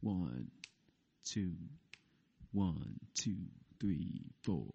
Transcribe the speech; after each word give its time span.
One, 0.00 0.50
two, 1.24 1.52
one, 2.52 2.98
two, 3.14 3.36
three, 3.80 4.22
four. 4.42 4.70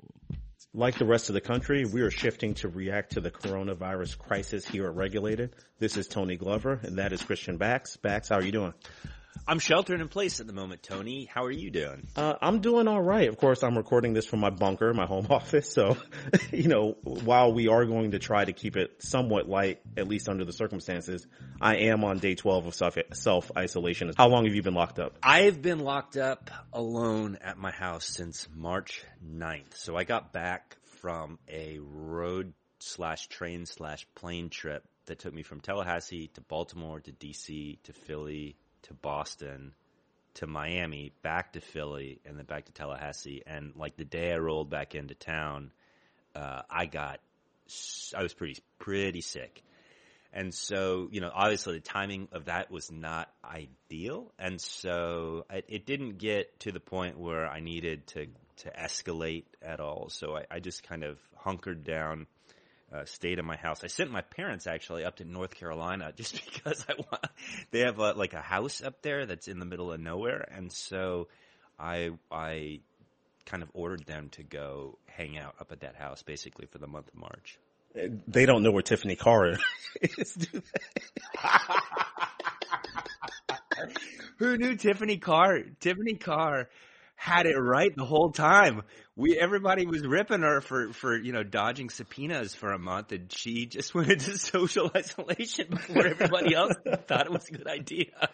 Like 0.74 0.98
the 0.98 1.06
rest 1.06 1.30
of 1.30 1.34
the 1.34 1.42
country, 1.42 1.86
we 1.86 2.02
are 2.02 2.12
shifting 2.12 2.54
to 2.56 2.68
react 2.68 3.14
to 3.14 3.22
the 3.22 3.32
coronavirus 3.32 4.18
crisis 4.18 4.68
here 4.68 4.86
at 4.88 4.96
Regulated. 4.96 5.56
This 5.80 5.98
is 5.98 6.08
Tony 6.08 6.36
Glover, 6.36 6.80
and 6.84 6.98
that 6.98 7.14
is 7.14 7.24
Christian 7.24 7.58
Bax. 7.58 7.98
Bax, 7.98 8.30
how 8.30 8.36
are 8.36 8.44
you 8.44 8.52
doing? 8.52 8.74
I'm 9.48 9.60
sheltering 9.60 10.02
in 10.02 10.08
place 10.08 10.40
at 10.40 10.48
the 10.48 10.54
moment, 10.54 10.84
Tony. 10.84 11.26
How 11.26 11.46
are 11.46 11.52
you 11.52 11.70
doing? 11.70 12.08
Uh, 12.16 12.34
I'm 12.42 12.62
doing 12.62 12.88
all 12.88 13.02
right. 13.02 13.28
Of 13.30 13.38
course, 13.38 13.64
I'm 13.64 13.78
recording 13.78 14.14
this 14.14 14.26
from 14.26 14.40
my 14.40 14.50
bunker, 14.50 14.94
my 14.94 15.06
home 15.06 15.28
office. 15.30 15.72
So, 15.72 15.98
you 16.52 16.68
know, 16.68 16.98
while 17.04 17.54
we 17.54 17.68
are 17.68 17.86
going 17.86 18.12
to 18.12 18.20
try 18.20 18.44
to 18.44 18.54
keep 18.54 18.76
it 18.76 19.04
somewhat 19.04 19.48
light, 19.48 19.82
at 19.98 20.08
least 20.08 20.30
under 20.30 20.46
the 20.46 20.54
circumstances, 20.54 21.28
I 21.62 21.78
am 21.78 22.04
on 22.04 22.20
day 22.20 22.36
12 22.36 22.68
of 22.68 22.94
self 23.14 23.52
isolation. 23.58 24.12
How 24.18 24.28
long 24.28 24.46
have 24.46 24.56
you 24.56 24.64
been 24.64 24.74
locked 24.74 25.00
up? 25.00 25.18
I've 25.22 25.62
been 25.62 25.80
locked 25.80 26.18
up 26.18 26.50
alone 26.74 27.38
at 27.42 27.58
my 27.58 27.72
house 27.72 28.06
since 28.06 28.48
March 28.54 29.04
9th. 29.26 29.76
So 29.76 29.96
I 29.96 30.04
got 30.04 30.34
back 30.34 30.78
from 31.02 31.38
a 31.48 31.80
road 31.80 32.54
slash 32.80 33.28
train 33.28 33.66
slash 33.66 34.06
plane 34.16 34.50
trip 34.50 34.84
that 35.06 35.20
took 35.20 35.34
me 35.34 35.44
from 35.44 35.60
Tallahassee 35.60 36.28
to 36.34 36.42
Baltimore 36.42 37.00
to 37.00 37.12
DC 37.12 37.82
to 37.84 37.94
Philly 37.94 38.58
to 38.86 38.94
Boston 38.94 39.74
to 40.36 40.48
Miami, 40.48 41.14
back 41.22 41.54
to 41.54 41.62
Philly, 41.62 42.20
and 42.26 42.38
then 42.38 42.46
back 42.46 42.66
to 42.66 42.72
Tallahassee. 42.72 43.42
And 43.46 43.74
like 43.76 43.96
the 43.98 44.06
day 44.06 44.34
I 44.34 44.38
rolled 44.38 44.70
back 44.70 44.94
into 44.96 45.16
town, 45.16 45.72
uh, 46.36 46.62
I 46.70 46.86
got, 46.86 47.20
I 48.16 48.22
was 48.22 48.34
pretty, 48.34 48.62
pretty 48.78 49.22
sick. 49.22 49.64
And 50.34 50.54
so, 50.54 51.08
you 51.12 51.22
know, 51.22 51.32
obviously 51.34 51.76
the 51.76 51.80
timing 51.80 52.28
of 52.34 52.46
that 52.46 52.70
was 52.70 52.92
not 52.92 53.30
ideal. 53.44 54.34
And 54.38 54.60
so 54.60 55.46
it, 55.50 55.66
it 55.70 55.86
didn't 55.86 56.18
get 56.18 56.60
to 56.62 56.74
the 56.74 56.82
point 56.82 57.18
where 57.18 57.48
I 57.48 57.62
needed 57.62 58.06
to, 58.08 58.28
to 58.58 58.72
escalate 58.72 59.46
at 59.62 59.80
all. 59.80 60.10
So 60.10 60.36
I, 60.36 60.44
I 60.52 60.60
just 60.60 60.84
kind 60.84 61.06
of 61.06 61.18
hunkered 61.38 61.86
down 61.86 62.28
uh, 62.94 63.06
stayed 63.06 63.40
in 63.40 63.46
my 63.46 63.58
house. 63.58 63.84
I 63.84 63.88
sent 63.88 64.12
my 64.12 64.22
parents 64.22 64.68
actually 64.68 65.04
up 65.04 65.18
to 65.18 65.26
North 65.26 65.56
Carolina 65.56 66.12
just 66.16 66.44
because 66.46 66.86
I 66.88 66.94
want. 66.98 67.26
They 67.72 67.80
have 67.80 68.00
a, 68.00 68.14
like 68.14 68.34
a 68.34 68.42
house 68.42 68.82
up 68.82 69.02
there 69.02 69.26
that's 69.26 69.48
in 69.48 69.60
the 69.60 69.66
middle 69.66 69.92
of 69.92 70.00
nowhere, 70.00 70.48
and 70.52 70.72
so 70.72 71.28
I 71.80 72.12
I 72.32 72.80
kind 73.46 73.64
of 73.64 73.70
ordered 73.74 74.06
them 74.06 74.30
to 74.30 74.44
go 74.44 74.98
hang 75.06 75.38
out 75.38 75.56
up 75.60 75.72
at 75.72 75.82
that 75.82 75.96
house 75.96 76.24
basically 76.24 76.66
for 76.66 76.80
the 76.80 76.88
month 76.88 77.08
of 77.10 77.16
March. 77.16 77.60
They 78.28 78.46
don't 78.46 78.64
know 78.64 78.72
where 78.72 78.82
Tiffany 78.82 79.16
Carr 79.16 79.58
is. 80.02 80.38
Who 84.38 84.58
knew 84.58 84.76
Tiffany 84.76 85.18
Carr? 85.18 85.62
Tiffany 85.80 86.16
Carr 86.16 86.70
had 87.16 87.46
it 87.46 87.58
right 87.58 87.96
the 87.96 88.06
whole 88.06 88.32
time. 88.32 88.84
We 89.16 89.38
everybody 89.38 89.86
was 89.86 90.06
ripping 90.06 90.42
her 90.42 90.62
for 90.62 90.94
for 90.94 91.18
you 91.18 91.32
know 91.32 91.44
dodging 91.44 91.90
subpoenas 91.90 92.54
for 92.54 92.72
a 92.72 92.80
month, 92.80 93.12
and 93.12 93.32
she 93.32 93.66
just 93.66 93.96
went 93.96 94.10
into 94.10 94.38
social 94.38 94.92
isolation 94.96 95.68
before 95.70 96.06
everybody 96.06 96.54
else 96.54 96.74
thought 97.08 97.26
it 97.26 97.32
was 97.32 97.48
a 97.50 97.54
good 97.54 97.68
idea. 97.68 98.30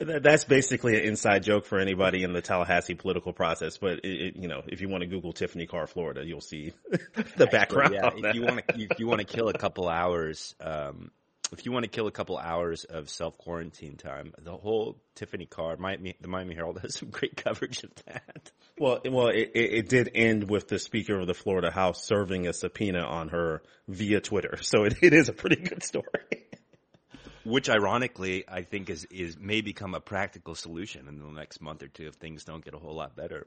That's 0.00 0.44
basically 0.44 0.96
an 0.96 1.04
inside 1.04 1.44
joke 1.44 1.64
for 1.64 1.78
anybody 1.78 2.24
in 2.24 2.32
the 2.32 2.40
Tallahassee 2.40 2.94
political 2.94 3.32
process. 3.32 3.78
But 3.78 4.00
it, 4.04 4.08
it, 4.08 4.36
you 4.36 4.48
know, 4.48 4.62
if 4.66 4.80
you 4.80 4.88
want 4.88 5.02
to 5.02 5.06
Google 5.06 5.32
Tiffany 5.32 5.66
Carr, 5.66 5.86
Florida, 5.86 6.24
you'll 6.24 6.40
see 6.40 6.72
the 7.36 7.46
background. 7.46 7.94
Yeah, 7.94 8.10
if 8.14 8.34
you 8.34 8.42
want 8.42 8.66
to, 8.66 8.80
if 8.80 8.98
you 8.98 9.06
want 9.06 9.20
to 9.20 9.26
kill 9.26 9.48
a 9.48 9.52
couple 9.52 9.88
hours, 9.88 10.56
um, 10.60 11.12
if 11.52 11.66
you 11.66 11.72
want 11.72 11.84
to 11.84 11.90
kill 11.90 12.06
a 12.06 12.10
couple 12.10 12.38
hours 12.38 12.84
of 12.84 13.10
self 13.10 13.36
quarantine 13.38 13.96
time, 13.96 14.32
the 14.38 14.56
whole 14.56 14.96
Tiffany 15.14 15.46
Carr, 15.46 15.76
Miami, 15.76 16.16
the 16.20 16.28
Miami 16.28 16.54
Herald 16.54 16.80
has 16.82 16.98
some 16.98 17.10
great 17.10 17.36
coverage 17.36 17.84
of 17.84 17.94
that. 18.06 18.50
Well, 18.78 19.00
well, 19.04 19.28
it, 19.28 19.50
it 19.54 19.88
did 19.88 20.10
end 20.14 20.48
with 20.48 20.68
the 20.68 20.78
Speaker 20.78 21.18
of 21.18 21.26
the 21.26 21.34
Florida 21.34 21.70
House 21.70 22.04
serving 22.04 22.46
a 22.46 22.52
subpoena 22.52 23.00
on 23.00 23.28
her 23.28 23.62
via 23.86 24.20
Twitter, 24.20 24.58
so 24.62 24.84
it, 24.84 24.96
it 25.02 25.12
is 25.12 25.28
a 25.28 25.32
pretty 25.32 25.56
good 25.56 25.82
story. 25.82 26.46
Which, 27.44 27.68
ironically, 27.68 28.44
I 28.48 28.62
think 28.62 28.88
is 28.88 29.04
is 29.10 29.36
may 29.38 29.62
become 29.62 29.94
a 29.94 30.00
practical 30.00 30.54
solution 30.54 31.08
in 31.08 31.18
the 31.18 31.26
next 31.26 31.60
month 31.60 31.82
or 31.82 31.88
two 31.88 32.06
if 32.06 32.14
things 32.14 32.44
don't 32.44 32.64
get 32.64 32.74
a 32.74 32.78
whole 32.78 32.94
lot 32.94 33.16
better. 33.16 33.46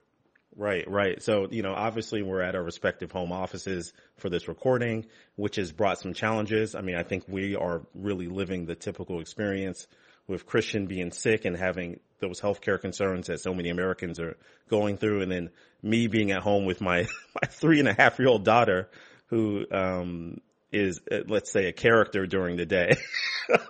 Right, 0.57 0.89
right. 0.89 1.21
So, 1.21 1.47
you 1.51 1.63
know, 1.63 1.73
obviously 1.73 2.21
we're 2.21 2.41
at 2.41 2.55
our 2.55 2.63
respective 2.63 3.11
home 3.11 3.33
offices 3.33 3.91
for 4.17 4.29
this 4.29 4.47
recording, 4.47 5.05
which 5.35 5.57
has 5.57 5.73
brought 5.73 5.99
some 5.99 6.13
challenges. 6.13 6.75
I 6.75 6.81
mean, 6.81 6.95
I 6.95 7.03
think 7.03 7.25
we 7.27 7.55
are 7.55 7.81
really 7.93 8.27
living 8.27 8.65
the 8.65 8.75
typical 8.75 9.19
experience 9.19 9.85
with 10.27 10.45
Christian 10.45 10.87
being 10.87 11.11
sick 11.11 11.43
and 11.43 11.57
having 11.57 11.99
those 12.19 12.39
healthcare 12.39 12.79
concerns 12.79 13.27
that 13.27 13.41
so 13.41 13.53
many 13.53 13.69
Americans 13.69 14.17
are 14.19 14.37
going 14.69 14.95
through. 14.95 15.23
And 15.23 15.31
then 15.31 15.49
me 15.83 16.07
being 16.07 16.31
at 16.31 16.41
home 16.41 16.65
with 16.65 16.79
my, 16.79 17.01
my 17.41 17.47
three 17.49 17.79
and 17.79 17.89
a 17.89 17.93
half 17.93 18.17
year 18.17 18.29
old 18.29 18.45
daughter 18.45 18.89
who, 19.27 19.65
um, 19.71 20.39
is, 20.71 21.01
uh, 21.11 21.19
let's 21.27 21.51
say 21.51 21.67
a 21.67 21.73
character 21.73 22.25
during 22.25 22.55
the 22.55 22.65
day. 22.65 22.95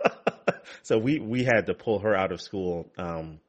so 0.84 1.00
we, 1.00 1.20
we 1.20 1.44
had 1.44 1.66
to 1.66 1.74
pull 1.74 2.00
her 2.00 2.16
out 2.16 2.32
of 2.32 2.42
school, 2.42 2.92
um, 2.98 3.40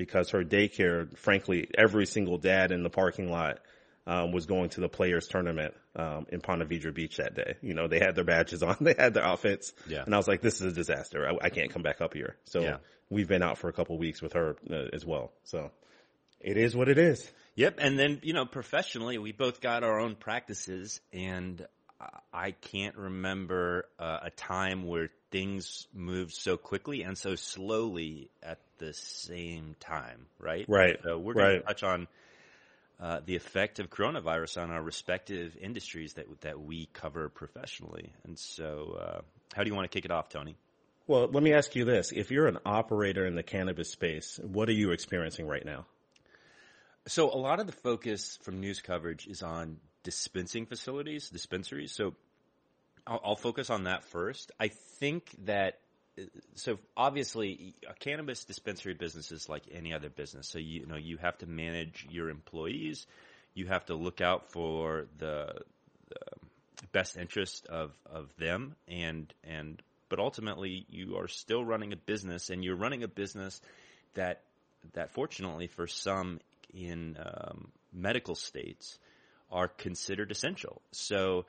because 0.00 0.30
her 0.30 0.42
daycare, 0.42 1.14
frankly, 1.18 1.68
every 1.76 2.06
single 2.06 2.38
dad 2.38 2.72
in 2.72 2.82
the 2.82 2.88
parking 2.88 3.30
lot 3.30 3.58
um, 4.06 4.32
was 4.32 4.46
going 4.46 4.70
to 4.70 4.80
the 4.80 4.88
players 4.88 5.28
tournament 5.28 5.74
um, 5.94 6.24
in 6.30 6.40
Ponte 6.40 6.66
Vedra 6.66 6.94
Beach 6.94 7.18
that 7.18 7.34
day. 7.34 7.56
You 7.60 7.74
know, 7.74 7.86
they 7.86 7.98
had 7.98 8.14
their 8.14 8.24
badges 8.24 8.62
on, 8.62 8.78
they 8.80 8.94
had 8.96 9.12
their 9.12 9.22
outfits, 9.22 9.74
yeah. 9.86 10.02
and 10.02 10.14
I 10.14 10.16
was 10.16 10.26
like, 10.26 10.40
"This 10.40 10.62
is 10.62 10.72
a 10.72 10.74
disaster. 10.74 11.28
I, 11.28 11.48
I 11.48 11.50
can't 11.50 11.70
come 11.70 11.82
back 11.82 12.00
up 12.00 12.14
here." 12.14 12.36
So 12.44 12.62
yeah. 12.62 12.76
we've 13.10 13.28
been 13.28 13.42
out 13.42 13.58
for 13.58 13.68
a 13.68 13.74
couple 13.74 13.98
weeks 13.98 14.22
with 14.22 14.32
her 14.32 14.56
uh, 14.70 14.86
as 14.94 15.04
well. 15.04 15.32
So 15.44 15.70
it 16.40 16.56
is 16.56 16.74
what 16.74 16.88
it 16.88 16.96
is. 16.96 17.30
Yep, 17.56 17.74
and 17.78 17.98
then 17.98 18.20
you 18.22 18.32
know, 18.32 18.46
professionally, 18.46 19.18
we 19.18 19.32
both 19.32 19.60
got 19.60 19.84
our 19.84 20.00
own 20.00 20.14
practices, 20.14 21.02
and 21.12 21.66
I 22.32 22.52
can't 22.52 22.96
remember 22.96 23.86
uh, 23.98 24.20
a 24.22 24.30
time 24.30 24.86
where 24.86 25.10
things 25.30 25.86
moved 25.92 26.32
so 26.32 26.56
quickly 26.56 27.02
and 27.02 27.16
so 27.16 27.34
slowly 27.34 28.30
at 28.42 28.58
the 28.78 28.94
same 28.94 29.76
time, 29.80 30.26
right? 30.38 30.64
Right. 30.68 30.98
So 31.02 31.18
we're 31.18 31.34
going 31.34 31.46
right. 31.46 31.60
to 31.60 31.66
touch 31.66 31.82
on 31.82 32.08
uh, 33.00 33.20
the 33.24 33.36
effect 33.36 33.78
of 33.78 33.90
coronavirus 33.90 34.62
on 34.62 34.70
our 34.70 34.82
respective 34.82 35.56
industries 35.60 36.14
that 36.14 36.26
that 36.42 36.60
we 36.60 36.86
cover 36.92 37.28
professionally. 37.28 38.12
And 38.24 38.38
so, 38.38 38.98
uh, 39.00 39.20
how 39.54 39.62
do 39.62 39.70
you 39.70 39.74
want 39.74 39.90
to 39.90 39.94
kick 39.94 40.04
it 40.04 40.10
off, 40.10 40.28
Tony? 40.28 40.56
Well, 41.06 41.28
let 41.32 41.42
me 41.42 41.52
ask 41.52 41.74
you 41.74 41.84
this: 41.84 42.12
If 42.12 42.30
you're 42.30 42.46
an 42.46 42.58
operator 42.66 43.26
in 43.26 43.34
the 43.34 43.42
cannabis 43.42 43.90
space, 43.90 44.38
what 44.42 44.68
are 44.68 44.74
you 44.74 44.92
experiencing 44.92 45.46
right 45.46 45.64
now? 45.64 45.86
So, 47.06 47.30
a 47.30 47.36
lot 47.38 47.60
of 47.60 47.66
the 47.66 47.72
focus 47.72 48.38
from 48.42 48.60
news 48.60 48.80
coverage 48.80 49.26
is 49.26 49.42
on 49.42 49.78
dispensing 50.02 50.66
facilities, 50.66 51.30
dispensaries. 51.30 51.92
So, 51.92 52.14
I'll, 53.06 53.20
I'll 53.24 53.36
focus 53.36 53.70
on 53.70 53.84
that 53.84 54.04
first. 54.04 54.52
I 54.60 54.68
think 54.68 55.30
that 55.44 55.78
so 56.54 56.78
obviously 56.96 57.74
a 57.88 57.94
cannabis 57.94 58.44
dispensary 58.44 58.94
business 58.94 59.32
is 59.32 59.48
like 59.48 59.64
any 59.72 59.92
other 59.94 60.08
business. 60.08 60.48
So 60.48 60.58
you, 60.58 60.80
you, 60.80 60.86
know 60.86 60.96
you 60.96 61.16
have 61.18 61.38
to 61.38 61.46
manage 61.46 62.06
your 62.10 62.30
employees, 62.30 63.06
you 63.54 63.66
have 63.66 63.86
to 63.86 63.94
look 63.94 64.20
out 64.20 64.50
for 64.52 65.06
the, 65.18 65.54
the 66.08 66.86
best 66.92 67.16
interest 67.16 67.66
of 67.66 67.92
of 68.06 68.34
them, 68.36 68.74
and 68.88 69.32
and 69.44 69.80
but 70.08 70.18
ultimately 70.18 70.86
you 70.88 71.16
are 71.16 71.28
still 71.28 71.64
running 71.64 71.92
a 71.92 71.96
business, 71.96 72.50
and 72.50 72.64
you're 72.64 72.76
running 72.76 73.02
a 73.02 73.08
business 73.08 73.60
that 74.14 74.42
that 74.94 75.12
fortunately 75.12 75.66
for 75.66 75.86
some 75.86 76.40
in 76.72 77.16
um, 77.18 77.68
medical 77.92 78.34
states 78.34 78.98
are 79.50 79.68
considered 79.68 80.30
essential. 80.30 80.82
So 80.92 81.46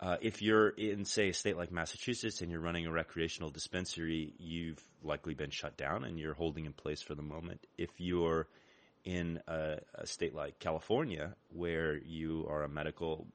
uh, 0.00 0.16
if 0.20 0.42
you're 0.42 0.68
in, 0.68 1.04
say, 1.04 1.30
a 1.30 1.34
state 1.34 1.56
like 1.56 1.72
Massachusetts 1.72 2.40
and 2.40 2.50
you're 2.50 2.60
running 2.60 2.86
a 2.86 2.92
recreational 2.92 3.50
dispensary, 3.50 4.34
you've 4.38 4.82
likely 5.02 5.34
been 5.34 5.50
shut 5.50 5.76
down 5.76 6.04
and 6.04 6.18
you're 6.18 6.34
holding 6.34 6.66
in 6.66 6.72
place 6.72 7.02
for 7.02 7.14
the 7.14 7.22
moment. 7.22 7.66
If 7.76 7.90
you're 7.98 8.46
in 9.04 9.40
a, 9.48 9.78
a 9.94 10.06
state 10.06 10.34
like 10.34 10.58
California, 10.58 11.34
where 11.48 11.96
you 11.96 12.46
are 12.48 12.62
a 12.62 12.68
medical 12.68 13.26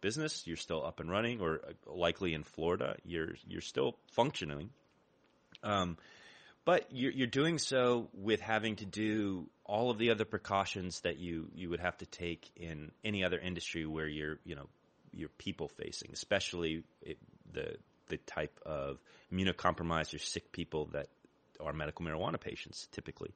business, 0.00 0.46
you're 0.46 0.56
still 0.56 0.84
up 0.84 1.00
and 1.00 1.10
running, 1.10 1.40
or 1.40 1.60
uh, 1.66 1.92
likely 1.94 2.34
in 2.34 2.42
Florida, 2.42 2.96
you're 3.04 3.34
you're 3.46 3.60
still 3.60 3.96
functioning. 4.12 4.70
Um, 5.62 5.96
but 6.64 6.86
you're, 6.90 7.12
you're 7.12 7.26
doing 7.26 7.58
so 7.58 8.08
with 8.12 8.40
having 8.40 8.76
to 8.76 8.86
do 8.86 9.48
all 9.64 9.90
of 9.90 9.98
the 9.98 10.10
other 10.10 10.24
precautions 10.24 11.00
that 11.00 11.18
you, 11.18 11.48
you 11.54 11.70
would 11.70 11.80
have 11.80 11.96
to 11.98 12.06
take 12.06 12.50
in 12.56 12.90
any 13.04 13.24
other 13.24 13.38
industry 13.38 13.86
where 13.86 14.08
you're 14.08 14.38
you 14.44 14.54
know 14.54 14.68
your 15.12 15.28
people 15.28 15.68
facing, 15.68 16.10
especially 16.12 16.82
it, 17.02 17.18
the 17.52 17.76
the 18.08 18.16
type 18.18 18.58
of 18.66 18.98
immunocompromised 19.32 20.14
or 20.14 20.18
sick 20.18 20.52
people 20.52 20.86
that 20.92 21.08
are 21.60 21.72
medical 21.72 22.04
marijuana 22.04 22.40
patients 22.40 22.88
typically. 22.92 23.32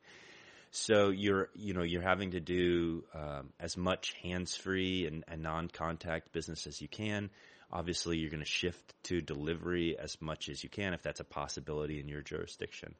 So 0.71 1.11
you're 1.11 1.51
you 1.55 1.73
know 1.73 1.83
you're 1.83 2.03
having 2.03 2.33
to 2.33 2.41
do 2.41 3.05
um, 3.15 3.51
as 3.61 3.77
much 3.77 4.15
hands 4.23 4.57
free 4.57 5.07
and, 5.07 5.25
and 5.29 5.43
non 5.43 5.69
contact 5.69 6.33
business 6.33 6.67
as 6.67 6.81
you 6.81 6.89
can. 6.89 7.31
Obviously, 7.75 8.19
you're 8.19 8.31
going 8.31 8.39
to 8.39 8.47
shift 8.47 8.95
to 9.05 9.21
delivery 9.21 9.99
as 9.99 10.17
much 10.21 10.49
as 10.49 10.63
you 10.63 10.71
can 10.71 10.95
if 10.95 11.03
that's 11.03 11.21
a 11.21 11.25
possibility 11.25 12.01
in 12.01 12.09
your 12.09 12.23
jurisdiction. 12.23 12.95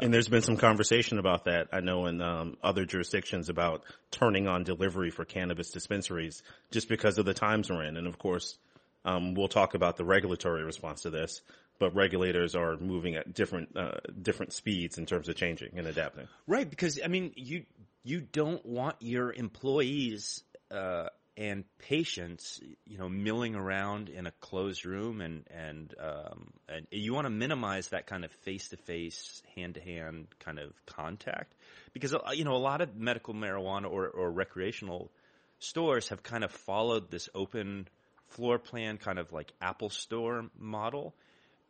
And 0.00 0.12
there's 0.12 0.28
been 0.28 0.42
some 0.42 0.56
conversation 0.56 1.18
about 1.18 1.44
that. 1.44 1.68
I 1.72 1.80
know 1.80 2.06
in 2.06 2.20
um, 2.20 2.56
other 2.62 2.84
jurisdictions 2.84 3.48
about 3.48 3.84
turning 4.10 4.48
on 4.48 4.64
delivery 4.64 5.10
for 5.10 5.24
cannabis 5.24 5.70
dispensaries 5.70 6.42
just 6.70 6.88
because 6.88 7.18
of 7.18 7.26
the 7.26 7.34
times 7.34 7.70
we're 7.70 7.84
in. 7.84 7.96
And 7.96 8.06
of 8.06 8.18
course, 8.18 8.58
um, 9.04 9.34
we'll 9.34 9.48
talk 9.48 9.74
about 9.74 9.96
the 9.96 10.04
regulatory 10.04 10.64
response 10.64 11.02
to 11.02 11.10
this, 11.10 11.42
but 11.78 11.94
regulators 11.94 12.56
are 12.56 12.76
moving 12.76 13.14
at 13.14 13.34
different 13.34 13.76
uh, 13.76 13.98
different 14.20 14.52
speeds 14.52 14.98
in 14.98 15.06
terms 15.06 15.28
of 15.28 15.36
changing 15.36 15.78
and 15.78 15.86
adapting. 15.86 16.26
Right, 16.46 16.68
because 16.68 16.98
I 17.04 17.08
mean, 17.08 17.32
you 17.36 17.64
you 18.02 18.20
don't 18.20 18.64
want 18.66 18.96
your 19.00 19.32
employees 19.32 20.42
uh, 20.70 21.08
and 21.36 21.64
patients, 21.78 22.60
you 22.86 22.96
know, 22.96 23.08
milling 23.08 23.54
around 23.54 24.08
in 24.08 24.26
a 24.26 24.30
closed 24.40 24.86
room, 24.86 25.20
and 25.20 25.44
and 25.50 25.94
um, 26.00 26.52
and 26.68 26.86
you 26.90 27.12
want 27.12 27.26
to 27.26 27.30
minimize 27.30 27.88
that 27.88 28.06
kind 28.06 28.24
of 28.24 28.30
face 28.42 28.68
to 28.68 28.76
face, 28.76 29.42
hand 29.56 29.74
to 29.74 29.80
hand 29.80 30.28
kind 30.38 30.58
of 30.58 30.72
contact, 30.86 31.54
because 31.92 32.14
uh, 32.14 32.20
you 32.32 32.44
know 32.44 32.54
a 32.54 32.58
lot 32.58 32.80
of 32.80 32.96
medical 32.96 33.34
marijuana 33.34 33.90
or, 33.90 34.08
or 34.08 34.30
recreational 34.30 35.10
stores 35.58 36.08
have 36.08 36.22
kind 36.22 36.44
of 36.44 36.52
followed 36.52 37.10
this 37.10 37.28
open 37.34 37.88
floor 38.28 38.58
plan, 38.58 38.98
kind 38.98 39.18
of 39.18 39.32
like 39.32 39.52
Apple 39.60 39.90
Store 39.90 40.46
model, 40.56 41.14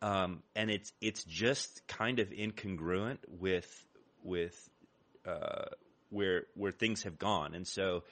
um, 0.01 0.43
and 0.55 0.69
it's 0.69 0.91
it's 1.01 1.23
just 1.23 1.87
kind 1.87 2.19
of 2.19 2.29
incongruent 2.29 3.17
with 3.27 3.67
with 4.21 4.69
uh, 5.27 5.65
where 6.11 6.43
where 6.53 6.71
things 6.71 7.03
have 7.03 7.17
gone, 7.17 7.55
and 7.55 7.65
so 7.65 8.03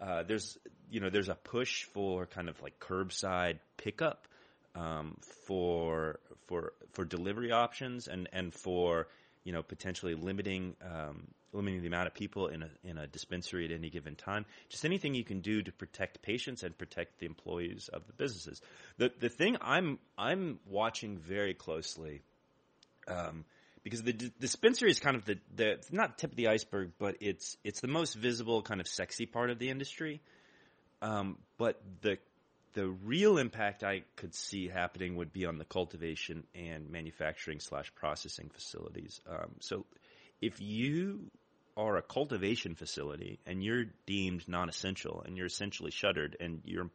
uh, 0.00 0.22
there's 0.22 0.58
you 0.90 1.00
know 1.00 1.10
there's 1.10 1.28
a 1.28 1.34
push 1.34 1.84
for 1.84 2.26
kind 2.26 2.48
of 2.48 2.60
like 2.62 2.78
curbside 2.78 3.58
pickup 3.76 4.26
um, 4.74 5.16
for 5.46 6.18
for 6.46 6.72
for 6.92 7.04
delivery 7.04 7.52
options 7.52 8.08
and 8.08 8.28
and 8.32 8.52
for 8.52 9.08
you 9.44 9.52
know 9.52 9.62
potentially 9.62 10.14
limiting 10.14 10.74
um, 10.82 11.28
limiting 11.52 11.80
the 11.80 11.86
amount 11.86 12.06
of 12.06 12.14
people 12.14 12.48
in 12.48 12.62
a 12.62 12.70
in 12.82 12.98
a 12.98 13.06
dispensary 13.06 13.64
at 13.64 13.70
any 13.70 13.90
given 13.90 14.14
time. 14.16 14.44
Just 14.68 14.84
anything 14.84 15.14
you 15.14 15.24
can 15.24 15.40
do 15.40 15.62
to 15.62 15.72
protect 15.72 16.22
patients 16.22 16.62
and 16.62 16.76
protect 16.76 17.20
the 17.20 17.26
employees 17.26 17.88
of 17.92 18.06
the 18.06 18.12
businesses. 18.12 18.60
The 18.98 19.12
the 19.18 19.28
thing 19.28 19.56
I'm 19.60 19.98
I'm 20.18 20.58
watching 20.66 21.18
very 21.18 21.54
closely. 21.54 22.22
Um, 23.06 23.44
because 23.82 24.02
the 24.02 24.14
d- 24.14 24.32
dispensary 24.40 24.90
is 24.90 24.98
kind 24.98 25.14
of 25.14 25.26
the, 25.26 25.38
the 25.54 25.78
not 25.92 26.16
tip 26.16 26.30
of 26.30 26.36
the 26.36 26.48
iceberg, 26.48 26.92
but 26.98 27.16
it's 27.20 27.56
it's 27.62 27.80
the 27.80 27.88
most 27.88 28.14
visible, 28.14 28.62
kind 28.62 28.80
of 28.80 28.88
sexy 28.88 29.26
part 29.26 29.50
of 29.50 29.58
the 29.58 29.68
industry. 29.68 30.22
Um, 31.04 31.38
but 31.58 31.80
the 32.00 32.18
the 32.72 32.88
real 32.88 33.38
impact 33.38 33.84
I 33.84 34.02
could 34.16 34.34
see 34.34 34.66
happening 34.66 35.14
would 35.16 35.32
be 35.32 35.46
on 35.46 35.58
the 35.58 35.64
cultivation 35.64 36.42
and 36.56 36.90
manufacturing 36.90 37.60
slash 37.60 37.94
processing 37.94 38.50
facilities. 38.52 39.20
Um, 39.28 39.52
so, 39.60 39.86
if 40.40 40.60
you 40.60 41.30
are 41.76 41.96
a 41.96 42.02
cultivation 42.02 42.74
facility 42.74 43.38
and 43.46 43.62
you're 43.62 43.84
deemed 44.06 44.48
non-essential 44.48 45.22
and 45.26 45.36
you're 45.36 45.46
essentially 45.46 45.90
shuttered 45.90 46.36
and 46.40 46.62
you're 46.64 46.90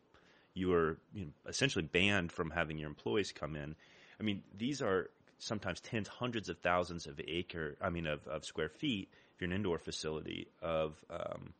you 0.53 0.73
are 0.73 0.97
you 1.13 1.25
know, 1.25 1.31
essentially 1.47 1.85
banned 1.85 2.31
from 2.31 2.49
having 2.49 2.77
your 2.77 2.89
employees 2.89 3.31
come 3.31 3.55
in. 3.55 3.75
I 4.19 4.23
mean, 4.23 4.41
these 4.57 4.81
are 4.81 5.09
sometimes 5.37 5.79
tens, 5.79 6.07
hundreds 6.07 6.49
of 6.49 6.57
thousands 6.59 7.07
of 7.07 7.19
acre, 7.25 7.77
I 7.81 7.89
mean, 7.89 8.07
of, 8.07 8.27
of 8.27 8.43
square 8.43 8.69
feet, 8.69 9.09
if 9.33 9.41
you're 9.41 9.49
an 9.49 9.55
indoor 9.55 9.77
facility, 9.77 10.47
of, 10.61 10.95
um, 11.09 11.53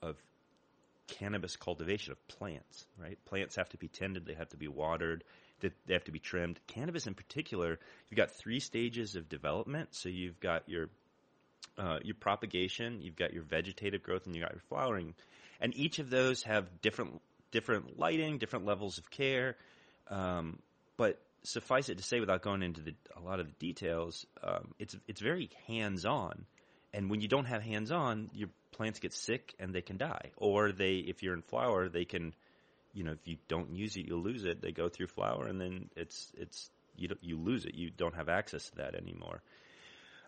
of 0.00 0.16
cannabis 1.06 1.56
cultivation 1.56 2.12
of 2.12 2.28
plants, 2.28 2.86
right? 2.98 3.18
Plants 3.24 3.56
have 3.56 3.68
to 3.70 3.76
be 3.76 3.88
tended, 3.88 4.26
they 4.26 4.34
have 4.34 4.48
to 4.50 4.56
be 4.56 4.68
watered, 4.68 5.24
they, 5.60 5.70
have 5.94 6.04
to 6.04 6.12
be 6.12 6.18
trimmed. 6.18 6.60
Cannabis 6.66 7.06
in 7.06 7.14
particular, 7.14 7.78
you've 8.08 8.16
got 8.16 8.30
three 8.30 8.60
stages 8.60 9.16
of 9.16 9.28
development. 9.28 9.94
So 9.94 10.08
you've 10.08 10.40
got 10.40 10.68
your, 10.68 10.88
uh, 11.78 11.98
your 12.02 12.16
propagation, 12.16 13.00
you've 13.00 13.16
got 13.16 13.32
your 13.32 13.42
vegetative 13.42 14.02
growth, 14.02 14.26
and 14.26 14.34
you've 14.34 14.44
got 14.44 14.52
your 14.52 14.62
flowering. 14.68 15.14
And 15.60 15.76
each 15.76 15.98
of 15.98 16.10
those 16.10 16.42
have 16.42 16.66
different, 16.82 17.20
different 17.50 17.98
lighting, 17.98 18.38
different 18.38 18.66
levels 18.66 18.98
of 18.98 19.10
care. 19.10 19.56
Um, 20.08 20.58
but 20.96 21.20
suffice 21.44 21.88
it 21.88 21.98
to 21.98 22.04
say, 22.04 22.20
without 22.20 22.42
going 22.42 22.62
into 22.62 22.80
the, 22.80 22.94
a 23.16 23.20
lot 23.20 23.40
of 23.40 23.46
the 23.46 23.52
details, 23.58 24.26
um, 24.42 24.74
it's 24.78 24.96
it's 25.06 25.20
very 25.20 25.50
hands 25.66 26.04
on, 26.04 26.46
and 26.92 27.10
when 27.10 27.20
you 27.20 27.28
don't 27.28 27.46
have 27.46 27.62
hands 27.62 27.90
on, 27.90 28.30
your 28.34 28.48
plants 28.74 28.98
get 28.98 29.12
sick 29.12 29.54
and 29.58 29.74
they 29.74 29.80
can 29.80 29.96
die. 29.96 30.30
Or 30.36 30.72
they, 30.72 30.96
if 30.96 31.22
you're 31.22 31.34
in 31.34 31.42
flower, 31.42 31.88
they 31.88 32.04
can, 32.04 32.34
you 32.92 33.04
know, 33.04 33.12
if 33.12 33.26
you 33.26 33.36
don't 33.48 33.74
use 33.74 33.96
it, 33.96 34.06
you 34.06 34.16
lose 34.16 34.44
it. 34.44 34.60
They 34.60 34.72
go 34.72 34.88
through 34.88 35.08
flower, 35.08 35.46
and 35.46 35.60
then 35.60 35.88
it's 35.96 36.32
it's 36.36 36.70
you 36.96 37.08
you 37.22 37.38
lose 37.38 37.64
it. 37.64 37.74
You 37.74 37.90
don't 37.90 38.14
have 38.14 38.28
access 38.28 38.68
to 38.70 38.76
that 38.76 38.94
anymore. 38.94 39.40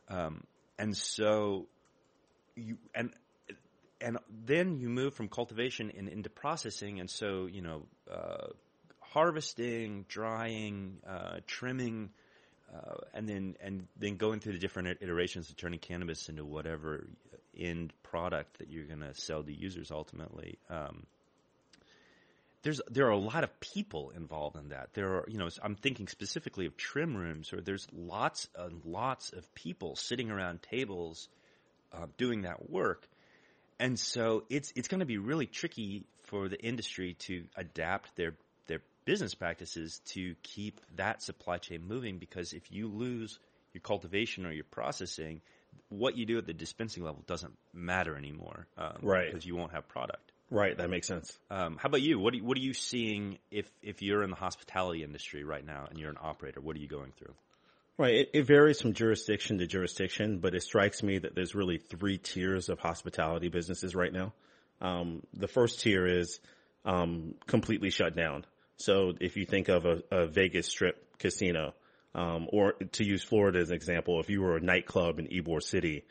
Um, 0.09 0.45
and 0.79 0.97
so 0.97 1.67
you 2.55 2.79
and 2.95 3.11
and 4.01 4.19
then 4.45 4.79
you 4.79 4.89
move 4.89 5.15
from 5.15 5.29
cultivation 5.29 5.93
and 5.97 6.09
into 6.09 6.31
processing, 6.31 7.01
and 7.01 7.11
so 7.11 7.47
you 7.47 7.63
know. 7.63 7.83
Uh, 8.11 8.49
harvesting, 9.17 10.05
drying, 10.09 10.99
uh, 11.09 11.39
trimming, 11.47 12.11
uh, 12.75 12.97
and 13.15 13.29
then 13.29 13.57
and 13.63 13.87
then 13.99 14.17
going 14.17 14.41
through 14.41 14.53
the 14.53 14.59
different 14.59 14.99
iterations 15.01 15.49
of 15.49 15.57
turning 15.57 15.79
cannabis 15.79 16.29
into 16.29 16.45
whatever 16.45 17.07
end 17.59 17.93
product 18.03 18.59
that 18.59 18.71
you're 18.71 18.85
going 18.85 19.01
to 19.01 19.15
sell 19.15 19.43
to 19.43 19.53
users 19.53 19.91
ultimately. 19.91 20.59
Um, 20.71 21.07
there's 22.63 22.81
there 22.91 23.07
are 23.07 23.11
a 23.11 23.19
lot 23.19 23.45
of 23.45 23.61
people 23.61 24.11
involved 24.11 24.57
in 24.57 24.71
that. 24.71 24.89
There 24.95 25.19
are 25.19 25.25
you 25.29 25.39
know 25.39 25.49
I'm 25.63 25.77
thinking 25.77 26.09
specifically 26.09 26.67
of 26.67 26.77
trim 26.77 27.17
rooms, 27.17 27.53
or 27.53 27.61
there's 27.61 27.87
lots 27.93 28.49
and 28.57 28.85
lots 28.85 29.33
of 29.33 29.55
people 29.55 29.95
sitting 29.95 30.31
around 30.31 30.63
tables 30.63 31.29
uh, 31.93 32.07
doing 32.19 32.43
that 32.43 32.69
work, 32.69 33.07
and 33.79 33.97
so 33.97 34.43
it's 34.51 34.73
it's 34.75 34.89
going 34.89 34.99
to 34.99 35.07
be 35.07 35.19
really 35.19 35.47
tricky 35.47 36.07
for 36.25 36.49
the 36.49 36.61
industry 36.61 37.15
to 37.21 37.45
adapt 37.57 38.17
their 38.17 38.35
their 38.67 38.81
business 39.05 39.35
practices 39.35 40.01
to 40.07 40.35
keep 40.43 40.81
that 40.97 41.23
supply 41.23 41.59
chain 41.59 41.87
moving 41.87 42.19
because 42.19 42.53
if 42.53 42.73
you 42.73 42.89
lose 42.89 43.39
your 43.73 43.81
cultivation 43.81 44.45
or 44.45 44.51
your 44.51 44.65
processing, 44.65 45.41
what 45.89 46.17
you 46.17 46.27
do 46.27 46.39
at 46.39 46.47
the 46.47 46.53
dispensing 46.53 47.05
level 47.05 47.23
doesn't 47.27 47.57
matter 47.73 48.17
anymore. 48.17 48.67
Um, 48.77 48.99
right. 49.03 49.27
Because 49.27 49.47
you 49.47 49.57
won't 49.57 49.73
have 49.73 49.89
product. 49.89 50.33
Right. 50.51 50.77
That 50.77 50.91
makes 50.91 51.09
sense. 51.09 51.37
Um, 51.51 51.77
how 51.77 51.89
about 51.89 52.03
you? 52.03 52.19
What, 52.19 52.33
are 52.35 52.37
you? 52.37 52.45
what 52.45 52.57
are 52.57 52.61
you 52.61 52.75
seeing 52.75 53.39
if, 53.51 53.69
if 53.83 54.03
you're 54.03 54.23
in 54.23 54.31
the 54.31 54.37
hospitality 54.37 55.03
industry 55.03 55.43
right 55.43 55.65
now 55.65 55.87
and 55.89 55.99
you're 55.99 56.11
an 56.11 56.19
operator? 56.21 56.61
What 56.61 56.77
are 56.77 56.79
you 56.79 56.89
going 56.89 57.13
through? 57.19 57.35
Right. 57.99 58.15
It, 58.15 58.31
it, 58.35 58.43
varies 58.47 58.81
from 58.81 58.93
jurisdiction 58.93 59.59
to 59.59 59.67
jurisdiction, 59.67 60.39
but 60.39 60.55
it 60.55 60.63
strikes 60.63 61.03
me 61.03 61.19
that 61.19 61.35
there's 61.35 61.55
really 61.55 61.79
three 61.79 62.19
tiers 62.19 62.69
of 62.69 62.79
hospitality 62.79 63.49
businesses 63.49 63.95
right 63.95 64.13
now. 64.13 64.35
Um, 64.81 65.23
the 65.33 65.49
first 65.49 65.81
tier 65.81 66.07
is 66.07 66.39
um, 66.85 67.35
completely 67.47 67.91
shut 67.91 68.15
down. 68.15 68.45
So 68.77 69.15
if 69.21 69.37
you 69.37 69.47
think 69.47 69.69
of 69.69 69.87
a, 69.87 70.03
a 70.11 70.27
Vegas 70.27 70.69
strip 70.69 71.19
casino, 71.19 71.75
um, 72.17 72.49
or 72.51 72.73
to 72.93 73.05
use 73.05 73.23
Florida 73.23 73.61
as 73.61 73.69
an 73.69 73.77
example, 73.77 74.19
if 74.21 74.31
you 74.31 74.41
were 74.41 74.57
a 74.57 74.61
nightclub 74.61 75.19
in 75.19 75.27
Ybor 75.29 75.63
City, 75.63 76.05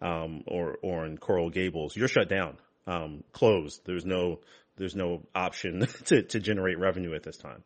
um, 0.00 0.42
or, 0.46 0.78
or 0.82 1.04
in 1.04 1.18
Coral 1.18 1.50
Gables, 1.50 1.94
you're 1.94 2.08
shut 2.08 2.30
down, 2.30 2.56
um, 2.86 3.22
closed. 3.32 3.82
There's 3.84 4.06
no, 4.06 4.40
there's 4.76 4.96
no 4.96 5.22
option 5.34 5.86
to, 6.06 6.22
to 6.22 6.40
generate 6.40 6.78
revenue 6.78 7.14
at 7.14 7.22
this 7.22 7.36
time. 7.36 7.62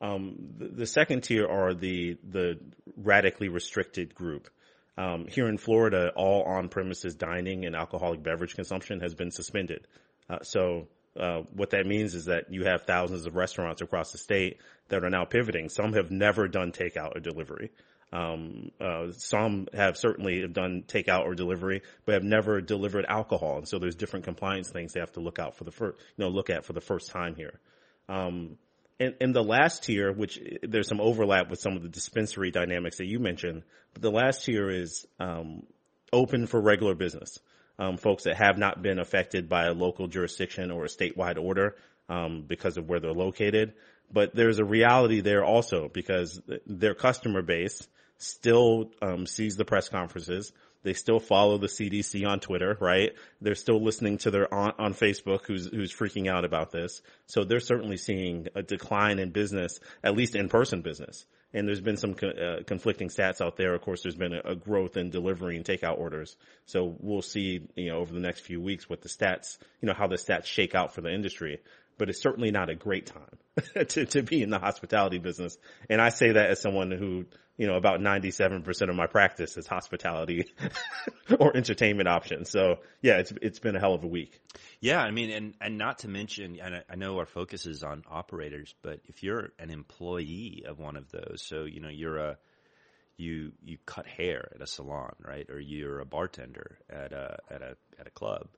Um, 0.00 0.54
the, 0.58 0.68
the, 0.68 0.86
second 0.86 1.22
tier 1.22 1.46
are 1.46 1.74
the, 1.74 2.16
the 2.28 2.58
radically 2.96 3.48
restricted 3.48 4.14
group. 4.14 4.48
Um, 4.96 5.26
here 5.28 5.46
in 5.46 5.58
Florida, 5.58 6.12
all 6.16 6.42
on-premises 6.44 7.14
dining 7.14 7.66
and 7.66 7.76
alcoholic 7.76 8.22
beverage 8.22 8.54
consumption 8.54 9.00
has 9.00 9.14
been 9.14 9.30
suspended. 9.30 9.86
Uh, 10.30 10.42
so 10.42 10.88
uh, 11.18 11.42
what 11.52 11.70
that 11.70 11.86
means 11.86 12.14
is 12.14 12.26
that 12.26 12.52
you 12.52 12.64
have 12.64 12.82
thousands 12.82 13.26
of 13.26 13.36
restaurants 13.36 13.80
across 13.82 14.12
the 14.12 14.18
state 14.18 14.58
that 14.88 15.04
are 15.04 15.10
now 15.10 15.24
pivoting. 15.24 15.68
Some 15.68 15.92
have 15.92 16.10
never 16.10 16.48
done 16.48 16.72
takeout 16.72 17.16
or 17.16 17.20
delivery. 17.20 17.70
Um, 18.12 18.70
uh, 18.80 19.10
some 19.12 19.68
have 19.72 19.96
certainly 19.96 20.46
done 20.46 20.84
takeout 20.86 21.24
or 21.24 21.34
delivery, 21.34 21.82
but 22.04 22.14
have 22.14 22.22
never 22.22 22.60
delivered 22.60 23.06
alcohol. 23.08 23.58
And 23.58 23.68
so 23.68 23.78
there's 23.78 23.96
different 23.96 24.24
compliance 24.24 24.70
things 24.70 24.92
they 24.92 25.00
have 25.00 25.12
to 25.12 25.20
look 25.20 25.38
out 25.38 25.56
for 25.56 25.64
the 25.64 25.72
first, 25.72 25.98
you 26.16 26.24
know, 26.24 26.30
look 26.30 26.50
at 26.50 26.64
for 26.64 26.72
the 26.72 26.80
first 26.80 27.10
time 27.10 27.34
here. 27.34 27.58
Um, 28.08 28.56
and, 29.00 29.14
and 29.20 29.34
the 29.34 29.42
last 29.42 29.84
tier, 29.84 30.12
which 30.12 30.38
there's 30.62 30.88
some 30.88 31.00
overlap 31.00 31.50
with 31.50 31.60
some 31.60 31.74
of 31.74 31.82
the 31.82 31.88
dispensary 31.88 32.52
dynamics 32.52 32.98
that 32.98 33.06
you 33.06 33.18
mentioned, 33.18 33.64
but 33.92 34.02
the 34.02 34.12
last 34.12 34.44
tier 34.44 34.70
is, 34.70 35.06
um, 35.18 35.64
open 36.12 36.46
for 36.46 36.60
regular 36.60 36.94
business 36.94 37.40
um, 37.78 37.96
folks 37.96 38.24
that 38.24 38.36
have 38.36 38.58
not 38.58 38.82
been 38.82 38.98
affected 38.98 39.48
by 39.48 39.66
a 39.66 39.72
local 39.72 40.06
jurisdiction 40.06 40.70
or 40.70 40.84
a 40.84 40.88
statewide 40.88 41.42
order 41.42 41.76
um, 42.08 42.42
because 42.46 42.76
of 42.76 42.88
where 42.88 43.00
they're 43.00 43.12
located. 43.12 43.74
But 44.12 44.34
there's 44.34 44.58
a 44.58 44.64
reality 44.64 45.20
there 45.20 45.44
also 45.44 45.88
because 45.88 46.40
their 46.66 46.94
customer 46.94 47.42
base 47.42 47.86
still 48.18 48.90
um, 49.02 49.26
sees 49.26 49.56
the 49.56 49.64
press 49.64 49.88
conferences. 49.88 50.52
They 50.82 50.92
still 50.92 51.18
follow 51.18 51.56
the 51.56 51.66
CDC 51.66 52.26
on 52.28 52.40
Twitter, 52.40 52.76
right? 52.78 53.12
They're 53.40 53.54
still 53.54 53.82
listening 53.82 54.18
to 54.18 54.30
their 54.30 54.52
aunt 54.52 54.76
on 54.78 54.92
Facebook 54.92 55.46
who's, 55.46 55.66
who's 55.66 55.94
freaking 55.94 56.28
out 56.28 56.44
about 56.44 56.70
this. 56.70 57.00
So 57.26 57.44
they're 57.44 57.58
certainly 57.58 57.96
seeing 57.96 58.48
a 58.54 58.62
decline 58.62 59.18
in 59.18 59.30
business, 59.30 59.80
at 60.02 60.14
least 60.14 60.36
in 60.36 60.50
person 60.50 60.82
business. 60.82 61.24
And 61.54 61.68
there's 61.68 61.80
been 61.80 61.96
some 61.96 62.14
co- 62.14 62.28
uh, 62.28 62.62
conflicting 62.64 63.08
stats 63.08 63.40
out 63.40 63.56
there. 63.56 63.74
Of 63.74 63.80
course, 63.80 64.02
there's 64.02 64.16
been 64.16 64.34
a, 64.34 64.40
a, 64.44 64.54
growth 64.56 64.96
in 64.96 65.10
delivery 65.10 65.56
and 65.56 65.64
takeout 65.64 65.98
orders. 65.98 66.36
So 66.66 66.96
we'll 66.98 67.22
see, 67.22 67.68
you 67.76 67.90
know, 67.90 67.98
over 67.98 68.12
the 68.12 68.20
next 68.20 68.40
few 68.40 68.60
weeks 68.60 68.90
what 68.90 69.00
the 69.00 69.08
stats, 69.08 69.58
you 69.80 69.86
know, 69.86 69.94
how 69.94 70.08
the 70.08 70.16
stats 70.16 70.46
shake 70.46 70.74
out 70.74 70.94
for 70.94 71.00
the 71.00 71.12
industry. 71.14 71.60
But 71.98 72.08
it's 72.08 72.20
certainly 72.20 72.50
not 72.50 72.70
a 72.70 72.74
great 72.74 73.06
time 73.06 73.38
to, 73.88 74.06
to 74.06 74.22
be 74.22 74.42
in 74.42 74.50
the 74.50 74.58
hospitality 74.58 75.18
business. 75.18 75.56
And 75.88 76.00
I 76.00 76.08
say 76.08 76.32
that 76.32 76.50
as 76.50 76.60
someone 76.60 76.90
who, 76.90 77.26
you 77.56 77.66
know, 77.66 77.76
about 77.76 78.00
97% 78.00 78.90
of 78.90 78.96
my 78.96 79.06
practice 79.06 79.56
is 79.56 79.66
hospitality 79.66 80.46
or 81.38 81.56
entertainment 81.56 82.08
options. 82.08 82.50
So 82.50 82.76
yeah, 83.00 83.18
it's, 83.18 83.32
it's 83.42 83.58
been 83.60 83.76
a 83.76 83.80
hell 83.80 83.94
of 83.94 84.02
a 84.02 84.08
week. 84.08 84.40
Yeah. 84.80 85.00
I 85.00 85.12
mean, 85.12 85.30
and, 85.30 85.54
and 85.60 85.78
not 85.78 86.00
to 86.00 86.08
mention, 86.08 86.58
and 86.60 86.76
I, 86.76 86.82
I 86.90 86.96
know 86.96 87.18
our 87.18 87.26
focus 87.26 87.66
is 87.66 87.82
on 87.82 88.02
operators, 88.10 88.74
but 88.82 89.00
if 89.04 89.22
you're 89.22 89.52
an 89.58 89.70
employee 89.70 90.64
of 90.66 90.78
one 90.78 90.96
of 90.96 91.10
those, 91.10 91.42
so, 91.46 91.64
you 91.64 91.80
know, 91.80 91.90
you're 91.90 92.18
a, 92.18 92.38
you, 93.16 93.52
you 93.62 93.78
cut 93.86 94.06
hair 94.06 94.50
at 94.52 94.60
a 94.60 94.66
salon, 94.66 95.14
right? 95.24 95.48
Or 95.48 95.60
you're 95.60 96.00
a 96.00 96.04
bartender 96.04 96.78
at 96.90 97.12
a, 97.12 97.38
at 97.48 97.62
a, 97.62 97.76
at 98.00 98.08
a 98.08 98.10
club. 98.10 98.48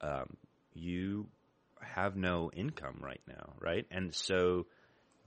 Um, 0.00 0.36
you 0.74 1.26
have 1.84 2.16
no 2.16 2.50
income 2.54 2.98
right 3.00 3.20
now, 3.26 3.54
right? 3.60 3.86
And 3.90 4.14
so 4.14 4.66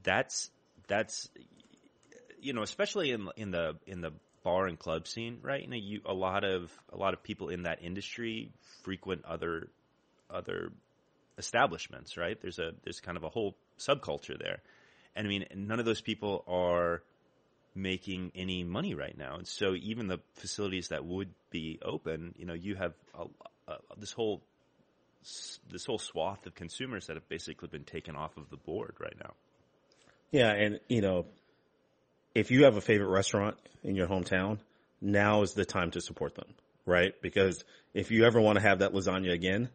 that's, 0.04 0.50
that's, 0.88 1.30
you 2.42 2.54
know, 2.54 2.62
especially 2.62 3.12
in 3.12 3.28
in 3.36 3.52
the 3.52 3.76
in 3.86 4.02
the 4.02 4.12
bar 4.44 4.68
and 4.68 4.80
club 4.80 5.08
scene, 5.08 5.40
right? 5.42 5.62
You 5.62 5.68
know, 5.68 5.76
you 5.76 6.02
a 6.06 6.14
lot 6.14 6.44
of 6.44 6.72
a 6.94 6.98
lot 6.98 7.14
of 7.14 7.24
people 7.24 7.50
in 7.50 7.64
that 7.64 7.84
industry 7.84 8.52
frequent 8.84 9.26
other 9.26 9.68
other 10.30 10.72
establishments, 11.38 12.16
right? 12.16 12.40
There's 12.42 12.60
a 12.60 12.72
there's 12.84 13.00
kind 13.00 13.18
of 13.18 13.24
a 13.24 13.30
whole 13.30 13.56
subculture 13.78 14.40
there, 14.40 14.62
and 15.16 15.28
I 15.28 15.30
mean, 15.30 15.46
none 15.56 15.80
of 15.80 15.86
those 15.86 16.02
people 16.02 16.46
are 16.48 17.04
making 17.76 18.32
any 18.36 18.64
money 18.64 18.96
right 18.96 19.18
now, 19.18 19.36
and 19.36 19.48
so 19.48 19.76
even 19.76 20.08
the 20.08 20.20
facilities 20.36 20.88
that 20.90 21.04
would 21.04 21.30
be 21.52 21.80
open, 21.84 22.34
you 22.38 22.46
know, 22.46 22.54
you 22.54 22.76
have 22.76 22.94
a, 23.14 23.26
a, 23.72 23.78
this 23.98 24.12
whole 24.12 24.42
this 25.70 25.86
whole 25.86 26.00
swath 26.00 26.46
of 26.46 26.56
consumers 26.56 27.08
that 27.08 27.16
have 27.16 27.28
basically 27.28 27.68
been 27.68 27.84
taken 27.84 28.16
off 28.16 28.38
of 28.38 28.50
the 28.50 28.58
board 28.58 28.96
right 29.00 29.16
now. 29.20 29.34
Yeah, 30.32 30.52
and 30.52 30.80
you 30.88 31.02
know, 31.02 31.26
if 32.36 32.52
you 32.52 32.66
have 32.66 32.78
a 32.78 32.82
favorite 32.82 33.10
restaurant 33.10 33.58
in 33.84 33.96
your 33.96 34.08
hometown, 34.08 34.60
now 35.02 35.42
is 35.42 35.54
the 35.54 35.66
time 35.66 35.92
to 35.92 36.02
support 36.02 36.36
them, 36.36 36.48
right? 36.86 37.14
Because 37.22 37.64
if 37.94 38.12
you 38.12 38.26
ever 38.26 38.42
want 38.42 38.58
to 38.58 38.62
have 38.62 38.80
that 38.80 38.94
lasagna 38.94 39.34
again, 39.34 39.70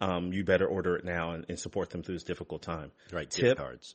um, 0.00 0.32
you 0.32 0.44
better 0.44 0.66
order 0.66 0.96
it 0.96 1.04
now 1.04 1.32
and, 1.32 1.46
and, 1.48 1.58
support 1.58 1.90
them 1.90 2.02
through 2.02 2.16
this 2.16 2.24
difficult 2.24 2.62
time. 2.62 2.90
Right. 3.10 3.30
Tip 3.30 3.56
cards. 3.56 3.94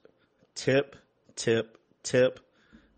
Tip, 0.56 0.96
tip, 1.36 1.78
tip. 2.02 2.40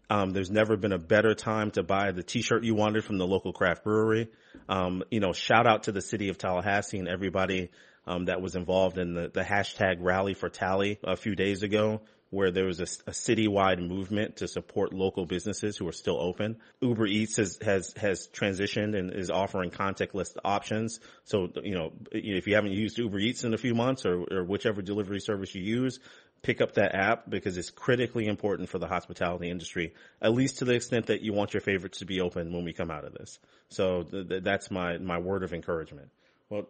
Um, 0.09 0.31
there's 0.31 0.51
never 0.51 0.77
been 0.77 0.93
a 0.93 0.97
better 0.97 1.33
time 1.33 1.71
to 1.71 1.83
buy 1.83 2.11
the 2.11 2.23
t-shirt 2.23 2.63
you 2.63 2.75
wanted 2.75 3.03
from 3.03 3.17
the 3.17 3.27
local 3.27 3.51
craft 3.51 3.83
brewery. 3.83 4.29
Um, 4.69 5.03
you 5.11 5.19
know, 5.19 5.33
shout 5.33 5.67
out 5.67 5.83
to 5.83 5.91
the 5.91 6.01
city 6.01 6.29
of 6.29 6.37
Tallahassee 6.37 6.99
and 6.99 7.07
everybody, 7.07 7.71
um, 8.05 8.25
that 8.25 8.41
was 8.41 8.55
involved 8.55 8.97
in 8.97 9.13
the, 9.13 9.29
the 9.33 9.43
hashtag 9.43 9.97
rally 9.99 10.33
for 10.33 10.49
tally 10.49 10.99
a 11.03 11.15
few 11.15 11.35
days 11.35 11.63
ago 11.63 12.01
where 12.33 12.49
there 12.49 12.65
was 12.65 12.79
a, 12.79 12.83
a, 13.07 13.11
citywide 13.11 13.79
movement 13.79 14.37
to 14.37 14.47
support 14.47 14.91
local 14.91 15.23
businesses 15.23 15.77
who 15.77 15.87
are 15.87 15.93
still 15.93 16.19
open. 16.19 16.57
Uber 16.81 17.05
Eats 17.05 17.37
has, 17.37 17.59
has, 17.61 17.93
has 17.95 18.27
transitioned 18.27 18.97
and 18.97 19.13
is 19.13 19.29
offering 19.29 19.69
contactless 19.69 20.35
options. 20.43 20.99
So, 21.25 21.49
you 21.63 21.75
know, 21.75 21.93
if 22.11 22.47
you 22.47 22.55
haven't 22.55 22.71
used 22.71 22.97
Uber 22.97 23.19
Eats 23.19 23.43
in 23.43 23.53
a 23.53 23.57
few 23.57 23.75
months 23.75 24.03
or, 24.03 24.23
or 24.31 24.43
whichever 24.43 24.81
delivery 24.81 25.19
service 25.19 25.53
you 25.53 25.61
use, 25.61 25.99
pick 26.41 26.59
up 26.59 26.73
that 26.73 26.95
app 26.95 27.29
because 27.29 27.55
it's 27.55 27.69
critically 27.69 28.25
important 28.25 28.67
for 28.67 28.79
the 28.79 28.87
hospitality 28.87 29.51
industry, 29.51 29.93
at 30.19 30.33
least 30.33 30.57
to 30.57 30.65
the 30.65 30.73
extent 30.73 31.05
that 31.07 31.21
you 31.21 31.33
want 31.33 31.53
your 31.53 31.61
favorites 31.61 31.99
to 31.99 32.05
be 32.05 32.19
open 32.19 32.51
when 32.51 32.65
we 32.65 32.73
come 32.73 32.89
out 32.89 33.05
of 33.05 33.13
this. 33.13 33.37
So 33.69 34.03
th- 34.03 34.27
th- 34.27 34.43
that's 34.43 34.71
my, 34.71 34.97
my 34.97 35.19
word 35.19 35.43
of 35.43 35.53
encouragement. 35.53 36.09
Well, 36.49 36.67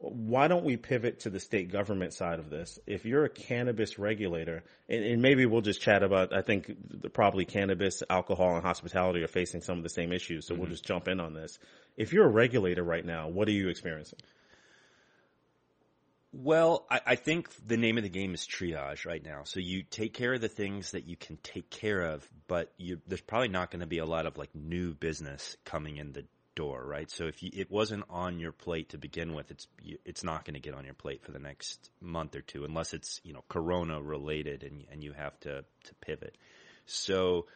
why 0.00 0.48
don't 0.48 0.64
we 0.64 0.78
pivot 0.78 1.20
to 1.20 1.30
the 1.30 1.38
state 1.38 1.70
government 1.70 2.14
side 2.14 2.38
of 2.38 2.48
this? 2.48 2.78
If 2.86 3.04
you're 3.04 3.26
a 3.26 3.28
cannabis 3.28 3.98
regulator, 3.98 4.64
and, 4.88 5.04
and 5.04 5.20
maybe 5.20 5.44
we'll 5.44 5.60
just 5.60 5.82
chat 5.82 6.02
about, 6.02 6.34
I 6.34 6.40
think 6.40 6.74
the, 7.02 7.10
probably 7.10 7.44
cannabis, 7.44 8.02
alcohol, 8.08 8.54
and 8.54 8.64
hospitality 8.64 9.22
are 9.22 9.28
facing 9.28 9.60
some 9.60 9.76
of 9.76 9.82
the 9.82 9.90
same 9.90 10.10
issues, 10.12 10.46
so 10.46 10.54
mm-hmm. 10.54 10.62
we'll 10.62 10.70
just 10.70 10.86
jump 10.86 11.06
in 11.06 11.20
on 11.20 11.34
this. 11.34 11.58
If 11.98 12.14
you're 12.14 12.24
a 12.24 12.30
regulator 12.30 12.82
right 12.82 13.04
now, 13.04 13.28
what 13.28 13.46
are 13.48 13.52
you 13.52 13.68
experiencing? 13.68 14.20
Well, 16.32 16.86
I, 16.90 17.00
I, 17.08 17.16
think 17.16 17.50
the 17.66 17.76
name 17.76 17.98
of 17.98 18.04
the 18.04 18.08
game 18.08 18.32
is 18.34 18.46
triage 18.46 19.04
right 19.04 19.22
now. 19.22 19.42
So 19.44 19.58
you 19.60 19.82
take 19.82 20.14
care 20.14 20.32
of 20.32 20.40
the 20.40 20.48
things 20.48 20.92
that 20.92 21.04
you 21.04 21.16
can 21.16 21.36
take 21.42 21.70
care 21.70 22.00
of, 22.02 22.26
but 22.46 22.72
you, 22.78 23.00
there's 23.06 23.20
probably 23.20 23.48
not 23.48 23.70
going 23.70 23.80
to 23.80 23.86
be 23.86 23.98
a 23.98 24.06
lot 24.06 24.26
of 24.26 24.38
like 24.38 24.54
new 24.54 24.94
business 24.94 25.56
coming 25.64 25.96
in 25.96 26.12
the 26.12 26.24
door, 26.54 26.84
right? 26.84 27.10
So 27.10 27.26
if 27.26 27.42
you, 27.42 27.50
it 27.52 27.70
wasn't 27.70 28.04
on 28.10 28.38
your 28.40 28.52
plate 28.52 28.90
to 28.90 28.98
begin 28.98 29.34
with, 29.34 29.50
it's 29.50 29.66
it's 30.04 30.24
not 30.24 30.44
going 30.44 30.54
to 30.54 30.60
get 30.60 30.74
on 30.74 30.84
your 30.84 30.94
plate 30.94 31.22
for 31.22 31.32
the 31.32 31.38
next 31.38 31.90
month 32.00 32.36
or 32.36 32.40
two, 32.40 32.64
unless 32.64 32.94
it's 32.94 33.20
you 33.24 33.32
know 33.32 33.44
Corona 33.48 34.00
related 34.00 34.62
and 34.62 34.84
and 34.90 35.02
you 35.02 35.12
have 35.12 35.38
to 35.40 35.64
to 35.84 35.94
pivot. 36.00 36.36
So 36.86 37.46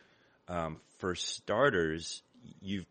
um, 0.49 0.81
for 0.99 1.15
starters, 1.15 2.23
you've 2.61 2.87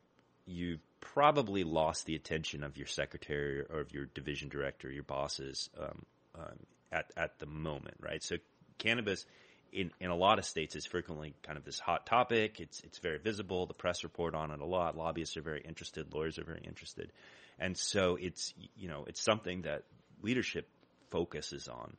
you've 0.45 0.81
probably 0.99 1.63
lost 1.63 2.05
the 2.05 2.15
attention 2.15 2.63
of 2.63 2.77
your 2.77 2.87
secretary 2.87 3.61
or 3.61 3.81
of 3.81 3.93
your 3.93 4.05
division 4.05 4.49
director, 4.49 4.89
your 4.89 5.03
bosses 5.03 5.69
um, 5.79 6.05
um, 6.35 6.59
at 6.91 7.11
at 7.17 7.39
the 7.39 7.45
moment, 7.45 7.95
right? 7.99 8.23
So 8.23 8.37
cannabis 8.77 9.25
in, 9.73 9.91
in 9.99 10.09
a 10.09 10.15
lot 10.15 10.39
of 10.39 10.45
states 10.45 10.75
is 10.75 10.85
frequently 10.85 11.33
kind 11.43 11.57
of 11.57 11.65
this 11.65 11.79
hot 11.79 12.05
topic. 12.05 12.59
It's 12.59 12.81
it's 12.81 12.99
very 12.99 13.17
visible. 13.17 13.65
The 13.65 13.73
press 13.73 14.03
report 14.03 14.35
on 14.35 14.51
it 14.51 14.59
a 14.59 14.65
lot. 14.65 14.95
Lobbyists 14.95 15.35
are 15.37 15.41
very 15.41 15.61
interested. 15.61 16.13
Lawyers 16.13 16.37
are 16.37 16.43
very 16.43 16.61
interested, 16.65 17.11
and 17.59 17.77
so 17.77 18.17
it's 18.19 18.53
you 18.75 18.87
know 18.87 19.05
it's 19.07 19.21
something 19.21 19.63
that 19.63 19.83
leadership 20.21 20.67
focuses 21.09 21.67
on. 21.67 21.97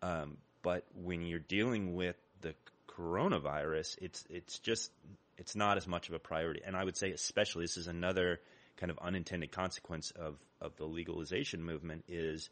Um, 0.00 0.36
but 0.62 0.84
when 0.94 1.22
you're 1.22 1.40
dealing 1.40 1.94
with 1.94 2.16
the 2.40 2.54
coronavirus, 2.88 3.98
it's 4.00 4.24
it's 4.30 4.58
just 4.60 4.90
it's 5.36 5.56
not 5.56 5.76
as 5.76 5.86
much 5.86 6.08
of 6.08 6.14
a 6.14 6.18
priority. 6.18 6.62
And 6.64 6.76
I 6.76 6.84
would 6.84 6.96
say 6.96 7.10
especially 7.10 7.64
this 7.64 7.76
is 7.76 7.88
another 7.88 8.40
kind 8.76 8.90
of 8.90 8.98
unintended 8.98 9.50
consequence 9.50 10.12
of 10.12 10.36
of 10.60 10.76
the 10.76 10.84
legalization 10.84 11.62
movement 11.62 12.04
is. 12.08 12.48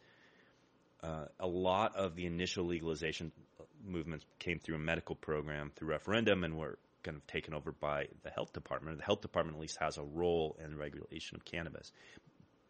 Uh, 1.02 1.26
a 1.38 1.46
lot 1.46 1.94
of 1.94 2.16
the 2.16 2.24
initial 2.24 2.64
legalization 2.64 3.30
movements 3.84 4.24
came 4.38 4.58
through 4.58 4.76
a 4.76 4.80
medical 4.80 5.14
program 5.14 5.72
through 5.74 5.88
referendum 5.88 6.44
and 6.44 6.56
were 6.56 6.78
kind 7.02 7.16
of 7.16 7.26
taken 7.26 7.54
over 7.54 7.72
by 7.72 8.06
the 8.24 8.30
health 8.30 8.52
department. 8.52 8.98
The 8.98 9.04
health 9.04 9.20
department 9.20 9.56
at 9.56 9.60
least 9.60 9.78
has 9.80 9.96
a 9.96 10.02
role 10.02 10.56
in 10.62 10.76
regulation 10.76 11.36
of 11.36 11.44
cannabis. 11.44 11.92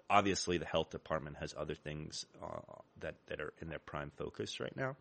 Obviously, 0.08 0.58
the 0.58 0.66
health 0.66 0.90
department 0.90 1.36
has 1.38 1.54
other 1.58 1.74
things 1.74 2.26
uh, 2.42 2.60
that 3.00 3.16
that 3.26 3.40
are 3.40 3.52
in 3.60 3.68
their 3.68 3.78
prime 3.80 4.12
focus 4.16 4.60
right 4.60 4.76
now. 4.76 4.96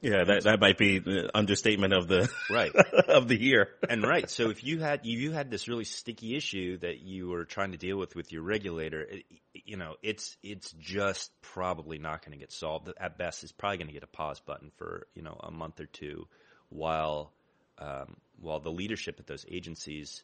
Yeah, 0.00 0.24
that 0.24 0.44
that 0.44 0.60
might 0.60 0.78
be 0.78 0.98
the 0.98 1.30
understatement 1.36 1.92
of 1.92 2.08
the 2.08 2.30
right 2.48 2.74
of 3.08 3.28
the 3.28 3.38
year. 3.38 3.68
and 3.88 4.02
right, 4.02 4.30
so 4.30 4.48
if 4.48 4.64
you 4.64 4.78
had 4.78 5.04
you 5.04 5.30
had 5.32 5.50
this 5.50 5.68
really 5.68 5.84
sticky 5.84 6.36
issue 6.36 6.78
that 6.78 7.00
you 7.00 7.28
were 7.28 7.44
trying 7.44 7.72
to 7.72 7.78
deal 7.78 7.98
with 7.98 8.16
with 8.16 8.32
your 8.32 8.42
regulator, 8.42 9.02
it, 9.02 9.24
you 9.52 9.76
know, 9.76 9.96
it's 10.02 10.38
it's 10.42 10.72
just 10.80 11.30
probably 11.42 11.98
not 11.98 12.24
going 12.24 12.32
to 12.32 12.38
get 12.38 12.50
solved. 12.50 12.90
At 12.98 13.18
best, 13.18 13.42
it's 13.42 13.52
probably 13.52 13.76
going 13.76 13.88
to 13.88 13.92
get 13.92 14.02
a 14.02 14.06
pause 14.06 14.40
button 14.40 14.70
for 14.78 15.06
you 15.14 15.22
know 15.22 15.38
a 15.38 15.50
month 15.50 15.80
or 15.80 15.86
two, 15.86 16.26
while 16.70 17.32
um, 17.78 18.16
while 18.40 18.60
the 18.60 18.72
leadership 18.72 19.16
at 19.20 19.26
those 19.26 19.44
agencies 19.50 20.22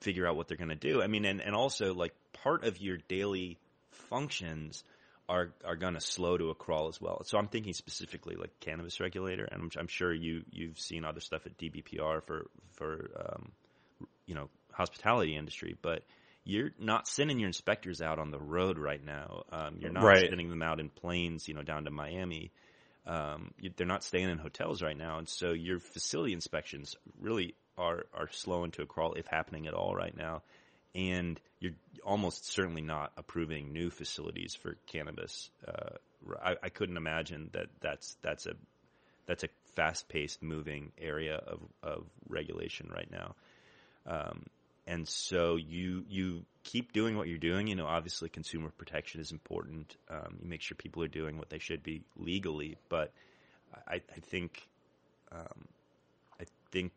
figure 0.00 0.28
out 0.28 0.36
what 0.36 0.46
they're 0.46 0.56
going 0.56 0.68
to 0.68 0.76
do. 0.76 1.02
I 1.02 1.08
mean, 1.08 1.24
and 1.24 1.40
and 1.40 1.56
also 1.56 1.92
like 1.92 2.14
part 2.32 2.64
of 2.64 2.80
your 2.80 2.98
daily 3.08 3.58
functions 3.90 4.84
are 5.30 5.52
are 5.64 5.76
going 5.76 5.94
to 5.94 6.00
slow 6.00 6.36
to 6.36 6.50
a 6.50 6.54
crawl 6.54 6.88
as 6.88 7.00
well. 7.00 7.22
So 7.24 7.38
I'm 7.38 7.46
thinking 7.46 7.72
specifically 7.72 8.34
like 8.34 8.58
cannabis 8.58 8.98
regulator, 8.98 9.44
and 9.44 9.62
I'm, 9.62 9.70
I'm 9.78 9.86
sure 9.86 10.12
you 10.12 10.42
you've 10.50 10.78
seen 10.78 11.04
other 11.04 11.20
stuff 11.20 11.46
at 11.46 11.56
DBPR 11.56 12.22
for 12.24 12.50
for 12.72 13.10
um, 13.16 13.52
you 14.26 14.34
know 14.34 14.50
hospitality 14.72 15.36
industry, 15.36 15.76
but 15.80 16.02
you're 16.42 16.70
not 16.80 17.06
sending 17.06 17.38
your 17.38 17.46
inspectors 17.46 18.02
out 18.02 18.18
on 18.18 18.32
the 18.32 18.40
road 18.40 18.76
right 18.76 19.04
now. 19.04 19.44
Um, 19.52 19.76
you're 19.78 19.92
not 19.92 20.02
right. 20.02 20.26
sending 20.28 20.50
them 20.50 20.62
out 20.62 20.80
in 20.80 20.88
planes, 20.90 21.46
you 21.46 21.54
know, 21.54 21.62
down 21.62 21.84
to 21.84 21.90
Miami. 21.90 22.50
Um, 23.06 23.52
you, 23.60 23.70
they're 23.76 23.86
not 23.86 24.02
staying 24.02 24.30
in 24.30 24.38
hotels 24.38 24.82
right 24.82 24.96
now, 24.96 25.18
and 25.18 25.28
so 25.28 25.52
your 25.52 25.78
facility 25.78 26.32
inspections 26.32 26.96
really 27.20 27.54
are 27.78 28.04
are 28.12 28.28
slowing 28.32 28.72
to 28.72 28.82
a 28.82 28.86
crawl, 28.86 29.14
if 29.14 29.28
happening 29.28 29.68
at 29.68 29.74
all, 29.74 29.94
right 29.94 30.16
now 30.16 30.42
and 30.94 31.40
you're 31.60 31.72
almost 32.04 32.46
certainly 32.46 32.82
not 32.82 33.12
approving 33.16 33.72
new 33.72 33.90
facilities 33.90 34.54
for 34.54 34.76
cannabis. 34.86 35.50
Uh, 35.66 35.96
I, 36.42 36.56
I, 36.62 36.68
couldn't 36.68 36.96
imagine 36.96 37.50
that 37.52 37.66
that's 37.80 38.16
that's 38.22 38.46
a 38.46 38.54
that's 39.26 39.44
a 39.44 39.48
fast 39.76 40.08
paced 40.08 40.42
moving 40.42 40.92
area 40.98 41.36
of, 41.36 41.60
of 41.82 42.06
regulation 42.28 42.90
right 42.92 43.10
now. 43.10 43.34
Um, 44.06 44.46
and 44.86 45.06
so 45.06 45.56
you 45.56 46.04
you 46.08 46.44
keep 46.64 46.92
doing 46.92 47.16
what 47.16 47.28
you're 47.28 47.38
doing. 47.38 47.68
You 47.68 47.76
know, 47.76 47.86
obviously 47.86 48.28
consumer 48.28 48.70
protection 48.76 49.20
is 49.20 49.30
important. 49.30 49.96
Um, 50.10 50.38
you 50.42 50.48
make 50.48 50.62
sure 50.62 50.74
people 50.74 51.02
are 51.04 51.08
doing 51.08 51.38
what 51.38 51.50
they 51.50 51.58
should 51.58 51.82
be 51.82 52.02
legally, 52.16 52.76
but 52.88 53.12
I, 53.86 53.96
I 53.96 54.20
think 54.20 54.66
um, 55.30 55.68
I 56.40 56.44
think 56.72 56.92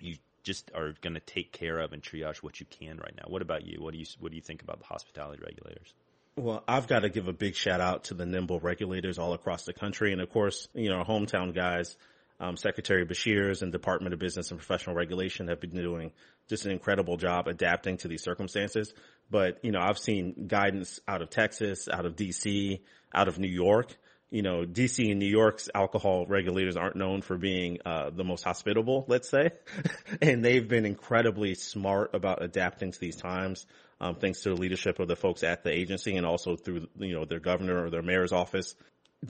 you 0.00 0.16
just 0.42 0.70
are 0.74 0.94
going 1.00 1.14
to 1.14 1.20
take 1.20 1.52
care 1.52 1.78
of 1.78 1.92
and 1.92 2.02
triage 2.02 2.38
what 2.38 2.60
you 2.60 2.66
can 2.66 2.98
right 2.98 3.14
now. 3.16 3.24
What 3.28 3.42
about 3.42 3.66
you? 3.66 3.78
What 3.80 3.92
do 3.92 3.98
you 3.98 4.06
what 4.20 4.30
do 4.30 4.36
you 4.36 4.42
think 4.42 4.62
about 4.62 4.78
the 4.78 4.86
hospitality 4.86 5.42
regulators? 5.44 5.92
Well, 6.36 6.64
I've 6.66 6.86
got 6.86 7.00
to 7.00 7.10
give 7.10 7.28
a 7.28 7.32
big 7.32 7.54
shout 7.54 7.80
out 7.80 8.04
to 8.04 8.14
the 8.14 8.24
nimble 8.24 8.58
regulators 8.58 9.18
all 9.18 9.34
across 9.34 9.64
the 9.64 9.74
country, 9.74 10.12
and 10.12 10.20
of 10.20 10.30
course, 10.30 10.68
you 10.72 10.88
know, 10.88 10.96
our 10.96 11.04
hometown 11.04 11.54
guys, 11.54 11.96
um, 12.40 12.56
Secretary 12.56 13.04
Beshears 13.04 13.60
and 13.60 13.70
Department 13.70 14.14
of 14.14 14.18
Business 14.18 14.50
and 14.50 14.58
Professional 14.58 14.96
Regulation 14.96 15.48
have 15.48 15.60
been 15.60 15.70
doing 15.70 16.10
just 16.48 16.64
an 16.64 16.72
incredible 16.72 17.18
job 17.18 17.48
adapting 17.48 17.98
to 17.98 18.08
these 18.08 18.22
circumstances. 18.22 18.94
But 19.30 19.58
you 19.62 19.72
know, 19.72 19.80
I've 19.80 19.98
seen 19.98 20.46
guidance 20.48 21.00
out 21.06 21.22
of 21.22 21.30
Texas, 21.30 21.88
out 21.88 22.06
of 22.06 22.16
DC, 22.16 22.80
out 23.14 23.28
of 23.28 23.38
New 23.38 23.48
York 23.48 23.96
you 24.32 24.40
know, 24.40 24.64
DC 24.64 25.10
and 25.10 25.20
New 25.20 25.26
York's 25.26 25.68
alcohol 25.74 26.24
regulators 26.26 26.74
aren't 26.74 26.96
known 26.96 27.20
for 27.20 27.36
being 27.36 27.78
uh, 27.84 28.08
the 28.08 28.24
most 28.24 28.42
hospitable, 28.42 29.04
let's 29.06 29.28
say, 29.28 29.50
and 30.22 30.42
they've 30.42 30.66
been 30.66 30.86
incredibly 30.86 31.54
smart 31.54 32.14
about 32.14 32.42
adapting 32.42 32.92
to 32.92 32.98
these 32.98 33.16
times, 33.16 33.66
um, 34.00 34.14
thanks 34.14 34.40
to 34.40 34.48
the 34.48 34.54
leadership 34.54 34.98
of 35.00 35.06
the 35.06 35.16
folks 35.16 35.42
at 35.42 35.64
the 35.64 35.70
agency 35.70 36.16
and 36.16 36.24
also 36.24 36.56
through 36.56 36.88
you 36.98 37.12
know 37.12 37.26
their 37.26 37.40
governor 37.40 37.84
or 37.84 37.90
their 37.90 38.00
mayor's 38.00 38.32
office. 38.32 38.74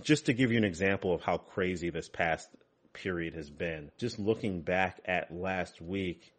Just 0.03 0.27
to 0.27 0.33
give 0.33 0.53
you 0.53 0.59
an 0.59 0.65
example 0.65 1.13
of 1.13 1.21
how 1.21 1.37
crazy 1.37 1.91
this 1.91 2.09
past 2.09 2.49
period 2.93 3.35
has 3.35 3.51
been, 3.51 3.91
just 3.99 4.21
looking 4.21 4.61
back 4.61 5.01
at 5.05 5.35
last 5.35 5.83
week, 5.83 6.33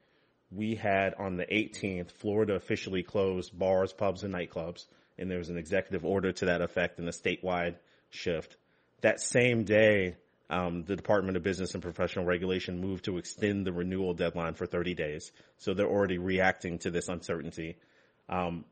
we 0.51 0.75
had 0.75 1.15
on 1.15 1.35
the 1.35 1.45
18th, 1.45 2.11
Florida 2.11 2.53
officially 2.53 3.03
closed 3.03 3.59
bars, 3.59 3.91
pubs, 3.91 4.23
and 4.23 4.33
nightclubs, 4.33 4.85
and 5.19 5.29
there 5.29 5.39
was 5.39 5.49
an 5.49 5.57
executive 5.57 6.05
order 6.05 6.31
to 6.31 6.45
that 6.45 6.61
effect 6.61 6.97
in 6.97 7.05
the 7.05 7.11
statewide 7.11 7.75
shift. 8.13 8.57
That 9.01 9.19
same 9.19 9.63
day, 9.63 10.15
um, 10.49 10.83
the 10.83 10.95
Department 10.95 11.35
of 11.35 11.43
Business 11.43 11.73
and 11.73 11.81
Professional 11.81 12.25
Regulation 12.25 12.79
moved 12.79 13.05
to 13.05 13.17
extend 13.17 13.65
the 13.65 13.73
renewal 13.73 14.13
deadline 14.13 14.53
for 14.53 14.65
30 14.65 14.93
days. 14.93 15.31
So 15.57 15.73
they're 15.73 15.87
already 15.87 16.17
reacting 16.17 16.79
to 16.79 16.91
this 16.91 17.09
uncertainty. 17.09 17.77
Um, 18.29 18.65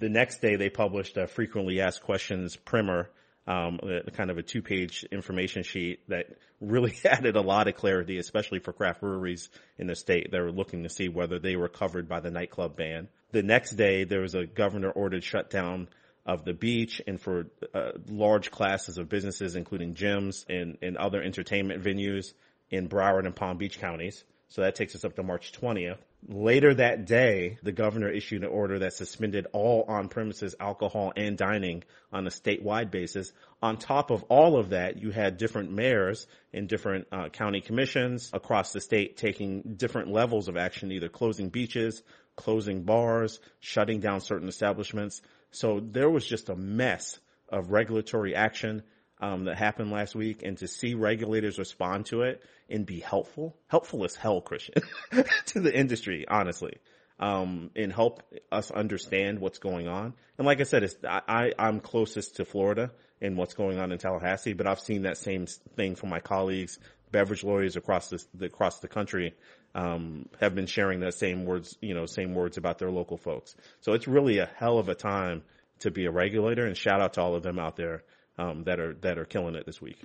the 0.00 0.08
next 0.08 0.40
day, 0.40 0.56
they 0.56 0.70
published 0.70 1.16
a 1.16 1.26
frequently 1.26 1.80
asked 1.80 2.02
questions 2.02 2.56
primer, 2.56 3.10
um, 3.46 3.78
kind 4.14 4.30
of 4.30 4.38
a 4.38 4.42
two-page 4.42 5.04
information 5.12 5.62
sheet 5.62 6.00
that 6.08 6.26
really 6.60 6.94
added 7.04 7.36
a 7.36 7.40
lot 7.40 7.68
of 7.68 7.76
clarity, 7.76 8.18
especially 8.18 8.58
for 8.58 8.72
craft 8.72 9.00
breweries 9.00 9.50
in 9.78 9.86
the 9.86 9.94
state 9.94 10.30
that 10.32 10.40
were 10.40 10.52
looking 10.52 10.82
to 10.82 10.88
see 10.88 11.08
whether 11.08 11.38
they 11.38 11.56
were 11.56 11.68
covered 11.68 12.08
by 12.08 12.20
the 12.20 12.30
nightclub 12.30 12.76
ban. 12.76 13.08
The 13.32 13.42
next 13.42 13.72
day, 13.72 14.04
there 14.04 14.20
was 14.20 14.34
a 14.34 14.46
governor-ordered 14.46 15.22
shutdown 15.22 15.88
of 16.30 16.44
the 16.44 16.52
beach 16.52 17.02
and 17.08 17.20
for 17.20 17.46
uh, 17.74 17.90
large 18.08 18.52
classes 18.52 18.98
of 18.98 19.08
businesses, 19.08 19.56
including 19.56 19.94
gyms 19.94 20.44
and, 20.48 20.78
and 20.80 20.96
other 20.96 21.20
entertainment 21.20 21.82
venues 21.82 22.32
in 22.70 22.88
Broward 22.88 23.26
and 23.26 23.34
Palm 23.34 23.58
Beach 23.58 23.80
counties. 23.80 24.22
So 24.46 24.62
that 24.62 24.76
takes 24.76 24.94
us 24.94 25.04
up 25.04 25.16
to 25.16 25.24
March 25.24 25.52
20th. 25.52 25.98
Later 26.28 26.74
that 26.74 27.06
day, 27.06 27.58
the 27.62 27.72
governor 27.72 28.08
issued 28.08 28.42
an 28.42 28.50
order 28.50 28.80
that 28.80 28.92
suspended 28.92 29.48
all 29.52 29.84
on-premises 29.88 30.54
alcohol 30.60 31.12
and 31.16 31.36
dining 31.36 31.82
on 32.12 32.26
a 32.26 32.30
statewide 32.30 32.92
basis. 32.92 33.32
On 33.60 33.76
top 33.76 34.10
of 34.10 34.22
all 34.24 34.56
of 34.56 34.70
that, 34.70 35.00
you 35.02 35.10
had 35.10 35.36
different 35.36 35.72
mayors 35.72 36.26
and 36.52 36.68
different 36.68 37.08
uh, 37.10 37.28
county 37.30 37.60
commissions 37.60 38.30
across 38.32 38.72
the 38.72 38.80
state 38.80 39.16
taking 39.16 39.62
different 39.76 40.12
levels 40.12 40.46
of 40.48 40.56
action, 40.56 40.92
either 40.92 41.08
closing 41.08 41.48
beaches, 41.48 42.02
closing 42.36 42.82
bars, 42.82 43.40
shutting 43.60 44.00
down 44.00 44.20
certain 44.20 44.48
establishments. 44.48 45.22
So 45.50 45.80
there 45.80 46.10
was 46.10 46.26
just 46.26 46.48
a 46.48 46.56
mess 46.56 47.18
of 47.48 47.70
regulatory 47.70 48.34
action 48.34 48.82
um, 49.20 49.44
that 49.44 49.56
happened 49.56 49.90
last 49.90 50.14
week, 50.14 50.42
and 50.42 50.56
to 50.58 50.68
see 50.68 50.94
regulators 50.94 51.58
respond 51.58 52.06
to 52.06 52.22
it 52.22 52.42
and 52.68 52.86
be 52.86 53.00
helpful, 53.00 53.56
helpful 53.66 54.04
as 54.04 54.14
hell, 54.14 54.40
Christian, 54.40 54.82
to 55.46 55.60
the 55.60 55.76
industry, 55.76 56.24
honestly, 56.26 56.78
um, 57.18 57.70
and 57.76 57.92
help 57.92 58.22
us 58.50 58.70
understand 58.70 59.38
what's 59.38 59.58
going 59.58 59.88
on. 59.88 60.14
And 60.38 60.46
like 60.46 60.60
I 60.60 60.64
said, 60.64 60.84
it's, 60.84 60.96
I, 61.04 61.52
I'm 61.58 61.80
closest 61.80 62.36
to 62.36 62.44
Florida 62.44 62.92
and 63.20 63.36
what's 63.36 63.54
going 63.54 63.78
on 63.78 63.92
in 63.92 63.98
Tallahassee, 63.98 64.54
but 64.54 64.66
I've 64.66 64.80
seen 64.80 65.02
that 65.02 65.18
same 65.18 65.46
thing 65.76 65.96
from 65.96 66.08
my 66.08 66.20
colleagues, 66.20 66.78
beverage 67.12 67.44
lawyers 67.44 67.76
across 67.76 68.08
the, 68.08 68.46
across 68.46 68.78
the 68.78 68.88
country, 68.88 69.34
um, 69.74 70.28
have 70.40 70.54
been 70.54 70.66
sharing 70.66 71.00
the 71.00 71.12
same 71.12 71.44
words, 71.44 71.76
you 71.80 71.94
know, 71.94 72.06
same 72.06 72.34
words 72.34 72.56
about 72.56 72.78
their 72.78 72.90
local 72.90 73.16
folks. 73.16 73.54
So 73.80 73.92
it's 73.92 74.08
really 74.08 74.38
a 74.38 74.48
hell 74.56 74.78
of 74.78 74.88
a 74.88 74.94
time 74.94 75.42
to 75.80 75.90
be 75.90 76.06
a 76.06 76.10
regulator 76.10 76.66
and 76.66 76.76
shout 76.76 77.00
out 77.00 77.14
to 77.14 77.22
all 77.22 77.34
of 77.34 77.42
them 77.42 77.58
out 77.58 77.76
there, 77.76 78.02
um, 78.38 78.64
that 78.64 78.80
are, 78.80 78.94
that 78.94 79.18
are 79.18 79.24
killing 79.24 79.54
it 79.54 79.66
this 79.66 79.80
week. 79.80 79.98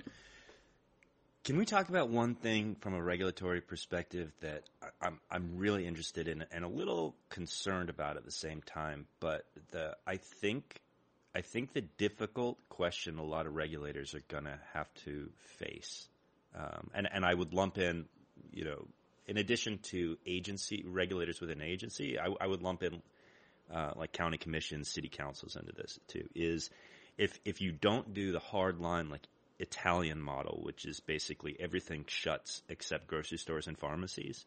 Can 1.46 1.58
we 1.58 1.64
talk 1.64 1.88
about 1.88 2.08
one 2.08 2.34
thing 2.34 2.74
from 2.80 2.94
a 2.94 3.00
regulatory 3.00 3.60
perspective 3.60 4.32
that 4.40 4.64
I'm 5.00 5.20
I'm 5.30 5.56
really 5.58 5.86
interested 5.86 6.26
in 6.26 6.44
and 6.50 6.64
a 6.64 6.68
little 6.68 7.14
concerned 7.28 7.88
about 7.88 8.16
at 8.16 8.24
the 8.24 8.32
same 8.32 8.62
time? 8.62 9.06
But 9.20 9.44
the 9.70 9.96
I 10.04 10.16
think 10.16 10.80
I 11.36 11.42
think 11.42 11.72
the 11.72 11.82
difficult 11.82 12.58
question 12.68 13.18
a 13.18 13.22
lot 13.22 13.46
of 13.46 13.54
regulators 13.54 14.12
are 14.16 14.24
going 14.26 14.42
to 14.42 14.58
have 14.72 14.92
to 15.04 15.30
face, 15.58 16.08
um, 16.56 16.90
and 16.92 17.08
and 17.12 17.24
I 17.24 17.32
would 17.32 17.54
lump 17.54 17.78
in, 17.78 18.06
you 18.50 18.64
know, 18.64 18.88
in 19.26 19.36
addition 19.38 19.78
to 19.78 20.16
agency 20.26 20.84
regulators 20.86 21.40
within 21.40 21.60
agency, 21.60 22.18
I, 22.18 22.28
I 22.40 22.46
would 22.46 22.62
lump 22.62 22.82
in 22.82 23.02
uh, 23.72 23.92
like 23.96 24.12
county 24.12 24.38
commissions, 24.38 24.88
city 24.92 25.08
councils 25.08 25.56
into 25.56 25.72
this 25.72 25.98
too. 26.08 26.28
Is 26.34 26.70
if 27.18 27.38
if 27.44 27.60
you 27.60 27.72
don't 27.72 28.14
do 28.14 28.32
the 28.32 28.38
hard 28.38 28.78
line 28.78 29.08
like 29.10 29.26
Italian 29.58 30.20
model, 30.20 30.60
which 30.62 30.84
is 30.84 31.00
basically 31.00 31.56
everything 31.58 32.04
shuts 32.06 32.62
except 32.68 33.08
grocery 33.08 33.38
stores 33.38 33.66
and 33.66 33.78
pharmacies, 33.78 34.44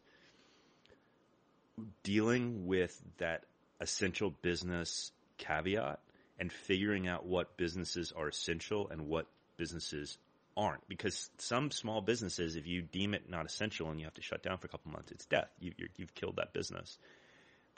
dealing 2.02 2.66
with 2.66 2.98
that 3.18 3.44
essential 3.80 4.30
business 4.30 5.12
caveat 5.38 6.00
and 6.38 6.52
figuring 6.52 7.06
out 7.08 7.26
what 7.26 7.56
businesses 7.56 8.12
are 8.12 8.28
essential 8.28 8.88
and 8.88 9.06
what 9.06 9.26
businesses 9.56 10.16
aren't 10.60 10.86
because 10.88 11.30
some 11.38 11.70
small 11.70 12.02
businesses, 12.02 12.54
if 12.54 12.66
you 12.66 12.82
deem 12.82 13.14
it 13.14 13.30
not 13.30 13.46
essential 13.46 13.88
and 13.90 13.98
you 13.98 14.04
have 14.04 14.14
to 14.14 14.22
shut 14.22 14.42
down 14.42 14.58
for 14.58 14.66
a 14.66 14.70
couple 14.70 14.92
months, 14.92 15.10
it's 15.10 15.24
death. 15.24 15.48
You, 15.58 15.72
have 15.98 16.14
killed 16.14 16.36
that 16.36 16.52
business. 16.52 16.98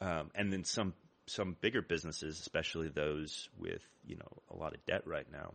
Um, 0.00 0.30
and 0.34 0.52
then 0.52 0.64
some 0.64 0.94
some 1.26 1.56
bigger 1.60 1.80
businesses, 1.80 2.40
especially 2.40 2.88
those 2.88 3.48
with 3.56 3.82
you 4.04 4.16
know 4.16 4.42
a 4.50 4.56
lot 4.56 4.74
of 4.74 4.84
debt 4.84 5.02
right 5.06 5.30
now, 5.30 5.52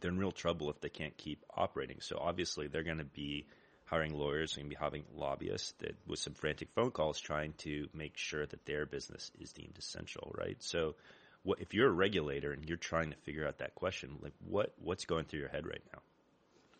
they're 0.00 0.10
in 0.10 0.18
real 0.18 0.32
trouble 0.32 0.68
if 0.68 0.80
they 0.82 0.90
can't 0.90 1.16
keep 1.16 1.42
operating. 1.56 2.00
So 2.00 2.18
obviously 2.20 2.66
they're 2.66 2.82
going 2.82 2.98
to 2.98 3.04
be 3.04 3.46
hiring 3.86 4.12
lawyers, 4.12 4.54
they're 4.54 4.62
going 4.62 4.70
to 4.70 4.76
be 4.76 4.84
having 4.84 5.04
lobbyists 5.14 5.72
that 5.78 5.96
with 6.06 6.18
some 6.18 6.34
frantic 6.34 6.68
phone 6.74 6.90
calls 6.90 7.18
trying 7.18 7.54
to 7.58 7.88
make 7.94 8.18
sure 8.18 8.44
that 8.44 8.66
their 8.66 8.84
business 8.84 9.30
is 9.40 9.52
deemed 9.52 9.76
essential, 9.78 10.34
right? 10.36 10.56
So 10.62 10.96
what, 11.42 11.60
if 11.60 11.72
you're 11.72 11.88
a 11.88 11.92
regulator 11.92 12.52
and 12.52 12.68
you're 12.68 12.76
trying 12.76 13.10
to 13.10 13.16
figure 13.18 13.46
out 13.46 13.58
that 13.58 13.74
question, 13.74 14.18
like 14.20 14.34
what 14.46 14.74
what's 14.78 15.06
going 15.06 15.24
through 15.24 15.40
your 15.40 15.48
head 15.48 15.66
right 15.66 15.82
now? 15.92 16.00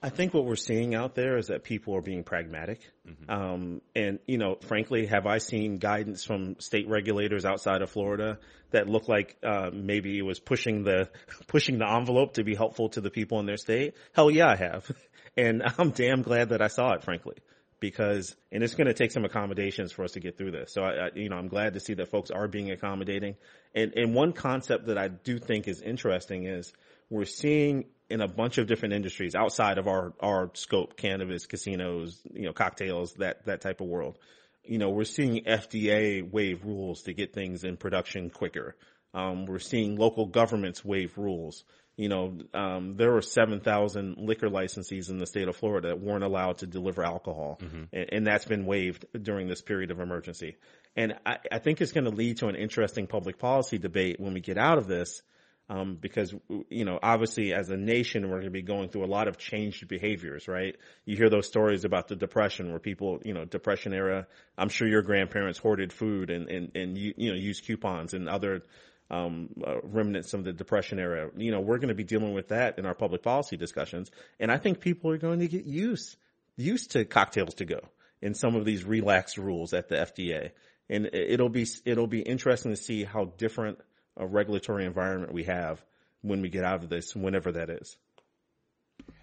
I 0.04 0.10
think 0.10 0.34
what 0.34 0.44
we're 0.44 0.56
seeing 0.56 0.94
out 0.94 1.14
there 1.14 1.38
is 1.38 1.46
that 1.46 1.64
people 1.64 1.96
are 1.96 2.02
being 2.02 2.24
pragmatic. 2.24 2.80
Mm-hmm. 3.08 3.30
Um, 3.30 3.80
and, 3.96 4.18
you 4.26 4.36
know, 4.36 4.58
frankly, 4.60 5.06
have 5.06 5.26
I 5.26 5.38
seen 5.38 5.78
guidance 5.78 6.24
from 6.24 6.60
state 6.60 6.90
regulators 6.90 7.46
outside 7.46 7.80
of 7.80 7.88
Florida 7.88 8.38
that 8.70 8.86
look 8.86 9.08
like, 9.08 9.38
uh, 9.42 9.70
maybe 9.72 10.18
it 10.18 10.22
was 10.22 10.38
pushing 10.38 10.84
the, 10.84 11.08
pushing 11.46 11.78
the 11.78 11.90
envelope 11.90 12.34
to 12.34 12.44
be 12.44 12.54
helpful 12.54 12.90
to 12.90 13.00
the 13.00 13.08
people 13.08 13.40
in 13.40 13.46
their 13.46 13.56
state? 13.56 13.94
Hell 14.12 14.30
yeah, 14.30 14.48
I 14.48 14.56
have. 14.56 14.90
And 15.36 15.64
I'm 15.78 15.90
damn 15.90 16.22
glad 16.22 16.50
that 16.50 16.62
I 16.62 16.68
saw 16.68 16.92
it, 16.92 17.02
frankly, 17.02 17.34
because, 17.80 18.36
and 18.52 18.62
it's 18.62 18.76
going 18.76 18.86
to 18.86 18.94
take 18.94 19.10
some 19.10 19.24
accommodations 19.24 19.90
for 19.90 20.04
us 20.04 20.12
to 20.12 20.20
get 20.20 20.38
through 20.38 20.52
this. 20.52 20.72
So 20.72 20.82
I, 20.82 21.06
I, 21.06 21.10
you 21.16 21.28
know, 21.28 21.34
I'm 21.34 21.48
glad 21.48 21.74
to 21.74 21.80
see 21.80 21.94
that 21.94 22.08
folks 22.08 22.30
are 22.30 22.46
being 22.46 22.70
accommodating. 22.70 23.34
And, 23.74 23.94
and 23.96 24.14
one 24.14 24.32
concept 24.32 24.86
that 24.86 24.96
I 24.96 25.08
do 25.08 25.40
think 25.40 25.66
is 25.66 25.82
interesting 25.82 26.46
is 26.46 26.72
we're 27.10 27.24
seeing 27.24 27.86
in 28.10 28.20
a 28.20 28.28
bunch 28.28 28.58
of 28.58 28.66
different 28.66 28.94
industries 28.94 29.34
outside 29.34 29.78
of 29.78 29.88
our, 29.88 30.12
our 30.20 30.50
scope, 30.54 30.96
cannabis, 30.96 31.46
casinos, 31.46 32.20
you 32.32 32.42
know, 32.42 32.52
cocktails, 32.52 33.14
that, 33.14 33.44
that 33.46 33.60
type 33.60 33.80
of 33.80 33.86
world. 33.86 34.18
You 34.62 34.78
know, 34.78 34.90
we're 34.90 35.04
seeing 35.04 35.44
FDA 35.44 36.28
waive 36.28 36.64
rules 36.64 37.02
to 37.02 37.12
get 37.12 37.32
things 37.32 37.64
in 37.64 37.76
production 37.76 38.30
quicker. 38.30 38.76
Um, 39.12 39.46
we're 39.46 39.58
seeing 39.58 39.96
local 39.96 40.26
governments 40.26 40.84
waive 40.84 41.16
rules. 41.16 41.64
You 41.96 42.08
know, 42.08 42.38
um, 42.52 42.96
there 42.96 43.12
were 43.12 43.22
7,000 43.22 44.16
liquor 44.18 44.48
licensees 44.48 45.10
in 45.10 45.18
the 45.18 45.26
state 45.26 45.46
of 45.46 45.54
Florida 45.54 45.88
that 45.88 46.00
weren't 46.00 46.24
allowed 46.24 46.58
to 46.58 46.66
deliver 46.66 47.04
alcohol. 47.04 47.58
Mm-hmm. 47.62 47.82
And, 47.92 48.08
and, 48.12 48.26
that's 48.26 48.44
been 48.44 48.66
waived 48.66 49.06
during 49.22 49.46
this 49.46 49.62
period 49.62 49.92
of 49.92 50.00
emergency. 50.00 50.56
And 50.96 51.14
I, 51.24 51.38
I 51.52 51.58
think 51.60 51.80
it's 51.80 51.92
going 51.92 52.04
to 52.04 52.10
lead 52.10 52.38
to 52.38 52.48
an 52.48 52.56
interesting 52.56 53.06
public 53.06 53.38
policy 53.38 53.78
debate 53.78 54.18
when 54.18 54.34
we 54.34 54.40
get 54.40 54.58
out 54.58 54.78
of 54.78 54.88
this 54.88 55.22
um, 55.68 55.96
because 56.00 56.34
you 56.68 56.84
know, 56.84 56.98
obviously, 57.02 57.54
as 57.54 57.70
a 57.70 57.76
nation, 57.76 58.24
we're 58.24 58.36
going 58.36 58.44
to 58.44 58.50
be 58.50 58.62
going 58.62 58.90
through 58.90 59.04
a 59.04 59.06
lot 59.06 59.28
of 59.28 59.38
changed 59.38 59.88
behaviors, 59.88 60.46
right? 60.46 60.76
You 61.06 61.16
hear 61.16 61.30
those 61.30 61.46
stories 61.46 61.84
about 61.84 62.08
the 62.08 62.16
depression, 62.16 62.70
where 62.70 62.78
people, 62.78 63.20
you 63.24 63.32
know, 63.32 63.44
depression 63.44 63.94
era. 63.94 64.26
I'm 64.58 64.68
sure 64.68 64.86
your 64.86 65.02
grandparents 65.02 65.58
hoarded 65.58 65.92
food 65.92 66.30
and 66.30 66.48
and 66.48 66.70
and 66.74 66.98
you, 66.98 67.14
you 67.16 67.30
know 67.30 67.36
used 67.36 67.66
coupons 67.66 68.12
and 68.12 68.28
other 68.28 68.62
um, 69.10 69.50
uh, 69.66 69.80
remnants 69.82 70.34
of 70.34 70.44
the 70.44 70.52
depression 70.52 70.98
era. 70.98 71.30
You 71.36 71.50
know, 71.50 71.60
we're 71.60 71.78
going 71.78 71.88
to 71.88 71.94
be 71.94 72.04
dealing 72.04 72.34
with 72.34 72.48
that 72.48 72.78
in 72.78 72.84
our 72.84 72.94
public 72.94 73.22
policy 73.22 73.56
discussions, 73.56 74.10
and 74.38 74.52
I 74.52 74.58
think 74.58 74.80
people 74.80 75.10
are 75.10 75.18
going 75.18 75.40
to 75.40 75.48
get 75.48 75.64
used 75.64 76.16
used 76.56 76.92
to 76.92 77.04
cocktails 77.04 77.54
to 77.54 77.64
go 77.64 77.80
in 78.22 78.34
some 78.34 78.54
of 78.54 78.64
these 78.64 78.84
relaxed 78.84 79.38
rules 79.38 79.72
at 79.72 79.88
the 79.88 79.96
FDA. 79.96 80.50
And 80.88 81.10
it'll 81.12 81.48
be, 81.48 81.66
it'll 81.84 82.06
be 82.06 82.20
interesting 82.20 82.72
to 82.72 82.76
see 82.76 83.04
how 83.04 83.32
different 83.38 83.78
a 84.16 84.26
regulatory 84.26 84.84
environment 84.84 85.32
we 85.32 85.44
have 85.44 85.84
when 86.22 86.40
we 86.40 86.48
get 86.48 86.64
out 86.64 86.82
of 86.82 86.88
this, 86.88 87.14
whenever 87.14 87.52
that 87.52 87.70
is. 87.70 87.96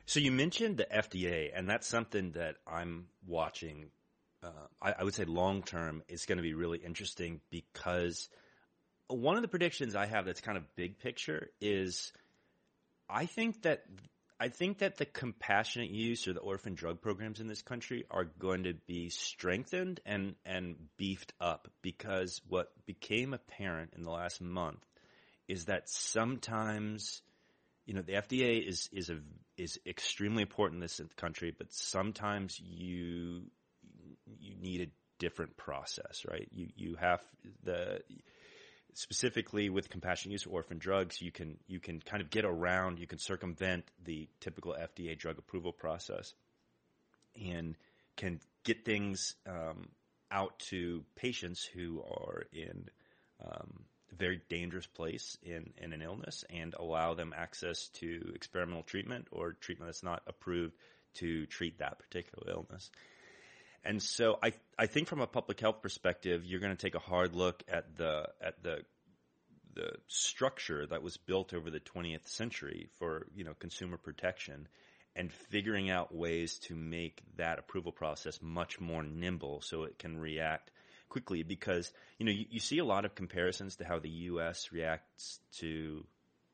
So 0.06 0.20
you 0.20 0.32
mentioned 0.32 0.78
the 0.78 0.88
FDA, 0.94 1.52
and 1.54 1.70
that's 1.70 1.88
something 1.88 2.32
that 2.32 2.58
I'm 2.68 3.08
watching. 3.26 3.92
Uh, 4.44 4.50
I, 4.82 4.94
I 5.00 5.04
would 5.04 5.14
say 5.14 5.24
long 5.24 5.64
term 5.64 6.04
is 6.08 6.26
going 6.26 6.38
to 6.38 6.44
be 6.44 6.54
really 6.54 6.80
interesting 6.80 7.42
because 7.50 8.30
one 9.08 9.36
of 9.36 9.42
the 9.42 9.48
predictions 9.48 9.96
I 9.96 10.06
have 10.06 10.26
that's 10.26 10.42
kind 10.42 10.58
of 10.58 10.76
big 10.76 11.00
picture 11.00 11.50
is 11.60 12.12
I 13.10 13.26
think 13.26 13.64
that 13.64 13.84
I 14.42 14.50
think 14.50 14.80
that 14.80 14.98
the 14.98 15.06
compassionate 15.06 15.92
use 15.92 16.28
or 16.28 16.34
the 16.34 16.40
orphan 16.40 16.74
drug 16.74 17.00
programs 17.00 17.40
in 17.40 17.48
this 17.48 17.62
country 17.62 18.06
are 18.10 18.24
going 18.24 18.64
to 18.64 18.74
be 18.74 19.10
strengthened 19.10 20.00
and, 20.04 20.34
and 20.44 20.78
beefed 20.98 21.32
up 21.40 21.68
because 21.84 22.42
what 22.48 22.72
became 22.88 23.36
apparent 23.36 23.94
in 23.96 24.04
the 24.04 24.10
last 24.10 24.42
month 24.42 24.84
is 25.48 25.66
that 25.66 25.88
sometimes, 25.88 27.22
you 27.86 27.94
know, 27.94 28.02
the 28.02 28.14
FDA 28.14 28.68
is, 28.68 28.90
is 28.92 29.12
a, 29.12 29.20
is 29.58 29.80
extremely 29.86 30.42
important 30.42 30.78
in 30.78 30.82
this 30.82 31.00
country, 31.18 31.54
but 31.56 31.72
sometimes 31.72 32.60
you, 32.60 33.44
you 34.40 34.56
need 34.60 34.82
a 34.82 34.92
different 35.20 35.56
process, 35.56 36.26
right? 36.28 36.50
You, 36.52 36.70
you 36.76 36.96
have 36.96 37.22
the, 37.62 38.00
specifically 38.94 39.70
with 39.70 39.90
compassionate 39.90 40.34
use 40.34 40.46
of 40.46 40.54
orphan 40.54 40.78
drugs, 40.78 41.22
you 41.22 41.32
can 41.32 41.58
you 41.68 41.80
can 41.80 42.00
kind 42.00 42.22
of 42.22 42.30
get 42.30 42.46
around, 42.46 43.00
you 43.00 43.08
can 43.08 43.20
circumvent 43.20 43.86
the 44.04 44.28
typical 44.40 44.76
FDA 44.80 45.18
drug 45.18 45.38
approval 45.38 45.72
process, 45.72 46.34
and 47.36 47.78
can 48.18 48.40
get 48.64 48.86
things 48.86 49.36
um, 49.48 49.90
out 50.32 50.60
to 50.60 51.04
patients 51.16 51.64
who 51.64 52.02
are 52.02 52.46
in 52.54 52.90
um, 53.44 53.84
a 54.12 54.16
very 54.16 54.42
dangerous 54.50 54.86
place 54.86 55.38
in, 55.44 55.74
in 55.78 55.94
an 55.94 56.02
illness, 56.02 56.44
and 56.50 56.74
allow 56.80 57.14
them 57.14 57.34
access 57.36 57.88
to 57.90 58.32
experimental 58.36 58.84
treatment 58.84 59.28
or 59.32 59.54
treatment 59.54 59.88
that's 59.88 60.04
not 60.04 60.22
approved 60.28 60.76
to 61.16 61.46
treat 61.48 61.80
that 61.80 62.00
particular 62.00 62.54
illness. 62.54 62.90
And 63.84 64.02
so 64.02 64.38
I 64.42 64.54
I 64.78 64.86
think 64.86 65.08
from 65.08 65.22
a 65.22 65.28
public 65.28 65.60
health 65.60 65.82
perspective, 65.82 66.46
you're 66.46 66.60
going 66.60 66.76
to 66.76 66.82
take 66.82 66.96
a 66.96 67.00
hard 67.00 67.36
look 67.36 67.64
at 67.68 67.98
the 67.98 68.30
at 68.42 68.62
the 68.64 68.84
the 69.74 69.94
structure 70.08 70.86
that 70.86 71.02
was 71.02 71.18
built 71.18 71.54
over 71.54 71.70
the 71.70 71.80
20th 71.80 72.28
century 72.28 72.90
for 73.00 73.28
you 73.36 73.44
know 73.44 73.54
consumer 73.54 73.98
protection 73.98 74.68
and 75.16 75.32
figuring 75.32 75.90
out 75.90 76.14
ways 76.14 76.58
to 76.60 76.76
make 76.76 77.22
that 77.38 77.60
approval 77.60 77.92
process 77.92 78.40
much 78.42 78.80
more 78.80 79.04
nimble 79.04 79.62
so 79.62 79.84
it 79.84 79.98
can 80.00 80.18
react 80.18 80.72
quickly 81.10 81.44
because 81.44 81.92
you 82.18 82.26
know 82.26 82.32
you, 82.32 82.46
you 82.50 82.60
see 82.60 82.78
a 82.78 82.86
lot 82.86 83.06
of 83.06 83.16
comparisons 83.16 83.78
to 83.78 83.86
how 83.86 84.00
the 84.00 84.10
US 84.10 84.72
reacts 84.72 85.40
to 85.58 86.06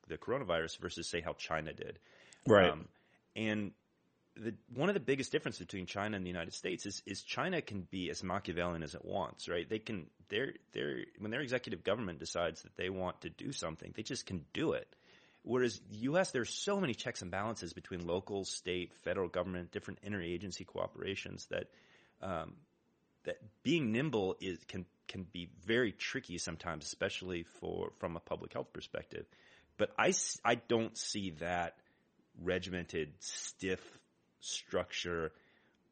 the 0.07 0.17
coronavirus 0.17 0.79
versus 0.79 1.07
say 1.07 1.21
how 1.21 1.33
China 1.33 1.73
did. 1.73 1.99
Right. 2.47 2.69
Um, 2.69 2.87
and 3.35 3.71
the, 4.39 4.53
one 4.73 4.89
of 4.89 4.93
the 4.93 4.99
biggest 5.01 5.31
differences 5.31 5.59
between 5.59 5.85
China 5.85 6.15
and 6.17 6.25
the 6.25 6.29
United 6.29 6.53
States 6.53 6.85
is, 6.85 7.01
is 7.05 7.21
China 7.21 7.61
can 7.61 7.87
be 7.89 8.09
as 8.09 8.23
Machiavellian 8.23 8.83
as 8.83 8.95
it 8.95 9.03
wants, 9.03 9.47
right? 9.49 9.67
They 9.67 9.79
can, 9.79 10.07
they're, 10.29 10.53
they're, 10.73 11.05
when 11.19 11.31
their 11.31 11.41
executive 11.41 11.83
government 11.83 12.19
decides 12.19 12.61
that 12.63 12.75
they 12.77 12.89
want 12.89 13.21
to 13.21 13.29
do 13.29 13.51
something, 13.51 13.93
they 13.95 14.03
just 14.03 14.25
can 14.25 14.45
do 14.53 14.73
it. 14.73 14.87
Whereas 15.43 15.79
the 15.89 15.97
U.S., 15.97 16.31
there's 16.31 16.53
so 16.53 16.79
many 16.79 16.93
checks 16.93 17.21
and 17.21 17.31
balances 17.31 17.73
between 17.73 18.05
local, 18.05 18.43
state, 18.43 18.93
federal 19.03 19.29
government, 19.29 19.71
different 19.71 20.01
interagency 20.01 20.65
cooperations 20.65 21.47
that, 21.49 21.67
um, 22.21 22.53
that 23.23 23.37
being 23.63 23.91
nimble 23.91 24.35
is, 24.41 24.59
can, 24.67 24.85
can 25.07 25.23
be 25.23 25.49
very 25.65 25.93
tricky 25.93 26.37
sometimes, 26.37 26.85
especially 26.85 27.43
for, 27.43 27.91
from 27.99 28.17
a 28.17 28.19
public 28.19 28.53
health 28.53 28.73
perspective. 28.73 29.25
But 29.77 29.91
I, 29.97 30.13
I 30.43 30.55
don't 30.55 30.97
see 30.97 31.31
that 31.39 31.77
regimented, 32.43 33.13
stiff 33.19 33.79
structure 34.39 35.31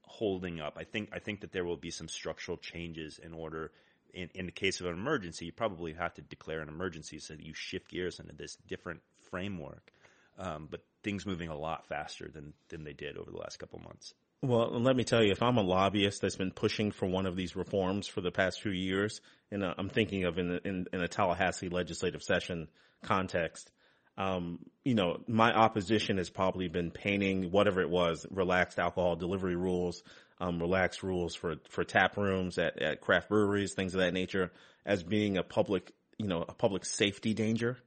holding 0.02 0.62
up. 0.62 0.76
I 0.78 0.84
think 0.84 1.10
I 1.14 1.20
think 1.20 1.42
that 1.42 1.52
there 1.52 1.66
will 1.66 1.78
be 1.78 1.92
some 1.92 2.08
structural 2.08 2.58
changes 2.58 3.20
in 3.20 3.34
order. 3.34 3.72
In, 4.14 4.30
in 4.34 4.46
the 4.46 4.52
case 4.54 4.80
of 4.80 4.86
an 4.86 4.94
emergency, 4.94 5.46
you 5.48 5.52
probably 5.52 5.92
have 5.92 6.14
to 6.14 6.22
declare 6.22 6.62
an 6.62 6.70
emergency 6.70 7.20
so 7.20 7.34
that 7.36 7.46
you 7.46 7.54
shift 7.54 7.90
gears 7.90 8.20
into 8.20 8.34
this 8.34 8.56
different 8.66 9.02
framework. 9.30 9.92
Um, 10.38 10.70
but 10.72 10.86
things 11.04 11.26
moving 11.26 11.50
a 11.50 11.58
lot 11.58 11.86
faster 11.88 12.30
than 12.34 12.54
than 12.70 12.84
they 12.84 12.94
did 12.94 13.18
over 13.18 13.30
the 13.30 13.38
last 13.38 13.58
couple 13.58 13.80
months. 13.80 14.14
Well, 14.42 14.80
let 14.80 14.96
me 14.96 15.04
tell 15.04 15.24
you, 15.24 15.32
if 15.32 15.42
I'm 15.42 15.58
a 15.58 15.64
lobbyist 15.64 16.22
that's 16.22 16.36
been 16.36 16.52
pushing 16.52 16.92
for 16.92 17.08
one 17.08 17.26
of 17.26 17.36
these 17.36 17.56
reforms 17.56 18.08
for 18.08 18.22
the 18.22 18.32
past 18.32 18.62
few 18.62 18.72
years, 18.72 19.22
and 19.52 19.64
uh, 19.64 19.74
I'm 19.78 19.90
thinking 19.90 20.26
of 20.26 20.38
in, 20.38 20.60
in 20.64 20.88
in 20.94 21.02
a 21.02 21.08
Tallahassee 21.08 21.70
legislative 21.70 22.24
session 22.24 22.68
context, 23.02 23.72
um, 24.18 24.60
you 24.84 24.96
know, 24.96 25.22
my 25.28 25.54
opposition 25.54 26.18
has 26.18 26.30
probably 26.30 26.68
been 26.68 26.92
painting 26.92 27.52
whatever 27.52 27.82
it 27.82 27.90
was, 27.90 28.26
relaxed 28.30 28.80
alcohol 28.80 29.16
delivery 29.16 29.56
rules, 29.56 30.04
um, 30.40 30.60
relaxed 30.60 31.04
rules 31.04 31.36
for, 31.36 31.56
for 31.70 31.84
tap 31.84 32.18
rooms 32.18 32.58
at, 32.58 32.82
at 32.82 33.02
craft 33.02 33.30
breweries, 33.30 33.74
things 33.74 33.94
of 33.94 34.02
that 34.02 34.14
nature 34.14 34.52
as 34.86 35.04
being 35.04 35.38
a 35.38 35.44
public, 35.44 35.92
you 36.18 36.28
know, 36.28 36.46
a 36.48 36.54
public 36.54 36.86
safety 36.86 37.34
danger, 37.34 37.78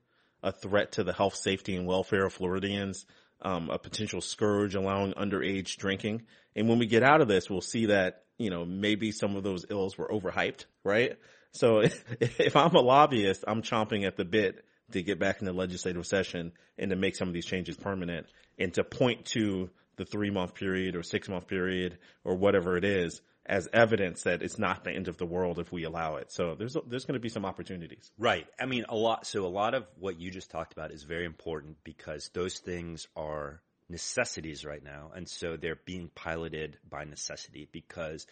a 0.43 0.53
threat 0.53 0.93
to 0.93 1.05
the 1.05 1.13
health, 1.13 1.37
safety 1.37 1.77
and 1.77 1.87
welfare 1.87 2.27
of 2.27 2.33
Floridians, 2.33 3.07
um, 3.43 3.71
a 3.71 3.79
potential 3.79 4.21
scourge 4.21 4.75
allowing 4.75 5.13
underage 5.13 5.77
drinking. 5.77 6.23
And 6.57 6.69
when 6.69 6.79
we 6.79 6.87
get 6.87 7.03
out 7.03 7.21
of 7.21 7.29
this, 7.29 7.49
we'll 7.49 7.61
see 7.61 7.87
that, 7.87 8.25
you 8.37 8.51
know, 8.51 8.65
maybe 8.65 9.13
some 9.13 9.37
of 9.37 9.45
those 9.45 9.67
ills 9.71 9.97
were 9.97 10.09
overhyped, 10.09 10.65
right? 10.85 11.17
So 11.53 11.81
if, 11.81 12.05
if 12.21 12.57
I'm 12.57 12.75
a 12.75 12.81
lobbyist, 12.81 13.45
I'm 13.47 13.63
chomping 13.63 14.07
at 14.07 14.17
the 14.17 14.25
bit 14.25 14.65
to 14.93 15.03
get 15.03 15.19
back 15.19 15.41
in 15.41 15.47
the 15.47 15.53
legislative 15.53 16.07
session 16.07 16.53
and 16.79 16.91
to 16.91 16.97
make 16.97 17.17
some 17.17 17.29
of 17.29 17.35
these 17.35 17.47
changes 17.47 17.77
permanent 17.77 18.27
and 18.59 18.73
to 18.75 18.85
point 18.85 19.27
to 19.27 19.71
the 19.97 20.05
three 20.05 20.31
month 20.31 20.55
period 20.55 20.97
or 20.97 21.03
six 21.03 21.29
month 21.29 21.47
period 21.47 21.99
or 22.25 22.37
whatever 22.37 22.77
it 22.77 22.85
is 22.85 23.21
as 23.49 23.67
evidence 23.73 24.25
that 24.25 24.43
it's 24.43 24.59
not 24.59 24.85
the 24.85 24.91
end 24.91 25.09
of 25.09 25.17
the 25.17 25.25
world 25.25 25.59
if 25.59 25.73
we 25.73 25.85
allow 25.85 26.17
it. 26.17 26.31
So 26.31 26.55
there's 26.55 26.77
there's 26.87 27.07
going 27.07 27.15
to 27.15 27.21
be 27.21 27.31
some 27.31 27.47
opportunities. 27.47 28.11
Right. 28.19 28.47
I 28.61 28.67
mean, 28.67 28.85
a 28.89 28.95
lot. 28.95 29.27
So 29.27 29.47
a 29.47 29.49
lot 29.49 29.75
of 29.75 29.87
what 29.99 30.21
you 30.21 30.31
just 30.31 30.51
talked 30.51 30.73
about 30.73 30.93
is 30.93 31.03
very 31.03 31.25
important 31.25 31.79
because 31.83 32.31
those 32.35 32.59
things 32.59 33.09
are 33.17 33.63
necessities 33.89 34.65
right 34.67 34.85
now, 34.85 35.13
and 35.15 35.29
so 35.29 35.57
they're 35.57 35.81
being 35.87 36.11
piloted 36.15 36.77
by 36.89 37.05
necessity 37.05 37.67
because 37.73 38.27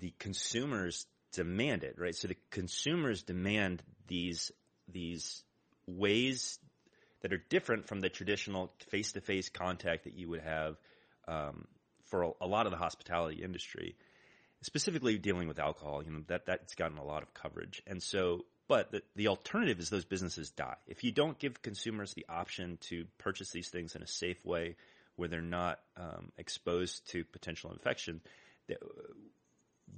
the 0.00 0.12
consumers 0.18 1.06
demand 1.32 1.84
it. 1.84 1.94
Right. 1.96 2.14
So 2.14 2.28
the 2.28 2.36
consumers 2.50 3.22
demand 3.22 3.82
these 4.08 4.50
these 4.88 5.44
ways 5.86 6.58
that 7.22 7.32
are 7.32 7.42
different 7.48 7.86
from 7.86 8.00
the 8.00 8.08
traditional 8.08 8.72
face-to-face 8.90 9.48
contact 9.48 10.04
that 10.04 10.14
you 10.14 10.28
would 10.28 10.42
have 10.42 10.76
um, 11.26 11.66
for 12.04 12.22
a, 12.22 12.30
a, 12.42 12.46
lot 12.46 12.66
of 12.66 12.72
the 12.72 12.78
hospitality 12.78 13.42
industry, 13.42 13.96
specifically 14.62 15.18
dealing 15.18 15.48
with 15.48 15.58
alcohol. 15.58 16.02
You 16.04 16.12
know 16.12 16.22
that 16.28 16.46
that's 16.46 16.74
gotten 16.74 16.98
a 16.98 17.04
lot 17.04 17.22
of 17.22 17.34
coverage, 17.34 17.82
and 17.86 18.02
so. 18.02 18.44
But 18.68 18.90
the, 18.90 19.02
the 19.14 19.28
alternative 19.28 19.78
is 19.78 19.90
those 19.90 20.04
businesses 20.04 20.50
die. 20.50 20.74
If 20.88 21.04
you 21.04 21.12
don't 21.12 21.38
give 21.38 21.62
consumers 21.62 22.14
the 22.14 22.26
option 22.28 22.78
to 22.88 23.04
purchase 23.16 23.52
these 23.52 23.68
things 23.68 23.94
in 23.94 24.02
a 24.02 24.08
safe 24.08 24.44
way, 24.44 24.74
where 25.14 25.28
they're 25.28 25.40
not 25.40 25.78
um, 25.96 26.32
exposed 26.36 27.08
to 27.10 27.24
potential 27.24 27.70
infection, 27.70 28.20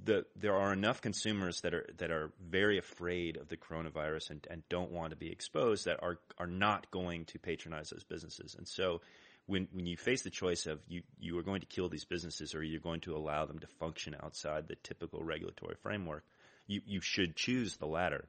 the, 0.05 0.25
there 0.35 0.55
are 0.55 0.71
enough 0.71 1.01
consumers 1.01 1.61
that 1.61 1.73
are 1.73 1.85
that 1.97 2.11
are 2.11 2.31
very 2.49 2.77
afraid 2.77 3.37
of 3.37 3.47
the 3.47 3.57
coronavirus 3.57 4.29
and, 4.29 4.47
and 4.49 4.63
don't 4.69 4.91
want 4.91 5.11
to 5.11 5.15
be 5.15 5.31
exposed 5.31 5.85
that 5.85 6.01
are 6.01 6.19
are 6.37 6.47
not 6.47 6.89
going 6.91 7.25
to 7.25 7.39
patronize 7.39 7.89
those 7.89 8.03
businesses. 8.03 8.55
And 8.55 8.67
so 8.67 9.01
when 9.45 9.67
when 9.71 9.85
you 9.85 9.97
face 9.97 10.21
the 10.21 10.29
choice 10.29 10.67
of 10.67 10.79
you 10.87 11.01
you 11.19 11.37
are 11.37 11.43
going 11.43 11.61
to 11.61 11.67
kill 11.67 11.89
these 11.89 12.05
businesses 12.05 12.53
or 12.53 12.63
you're 12.63 12.79
going 12.79 13.01
to 13.01 13.15
allow 13.15 13.45
them 13.45 13.59
to 13.59 13.67
function 13.67 14.15
outside 14.21 14.67
the 14.67 14.75
typical 14.75 15.23
regulatory 15.23 15.75
framework, 15.81 16.23
you 16.67 16.81
you 16.85 17.01
should 17.01 17.35
choose 17.35 17.77
the 17.77 17.87
latter. 17.87 18.27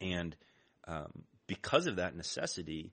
And 0.00 0.36
um, 0.86 1.24
because 1.46 1.86
of 1.86 1.96
that 1.96 2.16
necessity, 2.16 2.92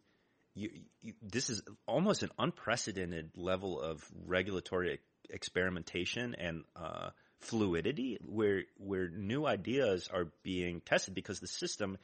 you, 0.55 0.71
you, 1.01 1.13
this 1.21 1.49
is 1.49 1.61
almost 1.85 2.23
an 2.23 2.31
unprecedented 2.39 3.31
level 3.35 3.79
of 3.79 4.03
regulatory 4.25 4.99
experimentation 5.29 6.35
and 6.35 6.63
uh, 6.75 7.09
fluidity 7.39 8.17
where 8.25 8.63
where 8.77 9.09
new 9.09 9.45
ideas 9.45 10.09
are 10.11 10.27
being 10.43 10.81
tested 10.81 11.13
because 11.13 11.39
the 11.39 11.47
system 11.47 11.97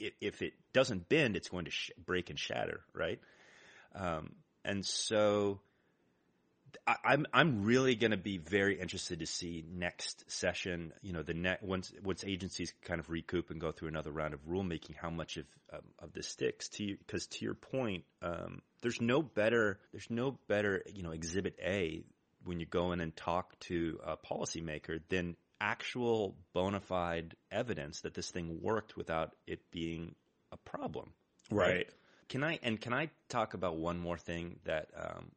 if 0.00 0.42
it 0.42 0.54
doesn't 0.72 1.08
bend 1.08 1.36
it's 1.36 1.48
going 1.48 1.64
to 1.64 1.70
sh- 1.70 1.90
break 2.04 2.30
and 2.30 2.38
shatter 2.38 2.80
right 2.94 3.20
um, 3.94 4.30
and 4.64 4.84
so 4.86 5.60
I, 6.86 6.96
I'm 7.04 7.26
I'm 7.32 7.62
really 7.64 7.94
going 7.94 8.10
to 8.10 8.16
be 8.16 8.38
very 8.38 8.80
interested 8.80 9.20
to 9.20 9.26
see 9.26 9.64
next 9.68 10.30
session. 10.30 10.92
You 11.02 11.12
know, 11.12 11.22
the 11.22 11.34
net 11.34 11.62
once 11.62 11.92
once 12.02 12.24
agencies 12.24 12.72
kind 12.82 13.00
of 13.00 13.10
recoup 13.10 13.50
and 13.50 13.60
go 13.60 13.72
through 13.72 13.88
another 13.88 14.10
round 14.10 14.34
of 14.34 14.40
rulemaking, 14.46 14.96
how 14.96 15.10
much 15.10 15.36
of 15.36 15.46
um, 15.72 15.80
of 15.98 16.12
this 16.12 16.28
sticks 16.28 16.68
to 16.70 16.96
because 16.96 17.26
to 17.26 17.44
your 17.44 17.54
point, 17.54 18.04
um, 18.22 18.62
there's 18.80 19.00
no 19.00 19.22
better 19.22 19.78
there's 19.92 20.10
no 20.10 20.38
better 20.48 20.82
you 20.92 21.02
know 21.02 21.10
exhibit 21.10 21.56
A 21.62 22.02
when 22.44 22.60
you 22.60 22.66
go 22.66 22.92
in 22.92 23.00
and 23.00 23.14
talk 23.16 23.58
to 23.60 23.98
a 24.04 24.16
policymaker 24.16 25.00
than 25.08 25.36
actual 25.60 26.36
bona 26.52 26.80
fide 26.80 27.36
evidence 27.50 28.00
that 28.00 28.14
this 28.14 28.30
thing 28.30 28.58
worked 28.60 28.96
without 28.96 29.34
it 29.46 29.60
being 29.70 30.14
a 30.50 30.56
problem. 30.56 31.12
Right. 31.50 31.88
Can 32.28 32.42
I 32.42 32.58
and 32.62 32.80
can 32.80 32.92
I 32.92 33.10
talk 33.28 33.54
about 33.54 33.76
one 33.76 33.98
more 33.98 34.18
thing 34.18 34.56
that 34.64 34.88
um, 34.96 35.30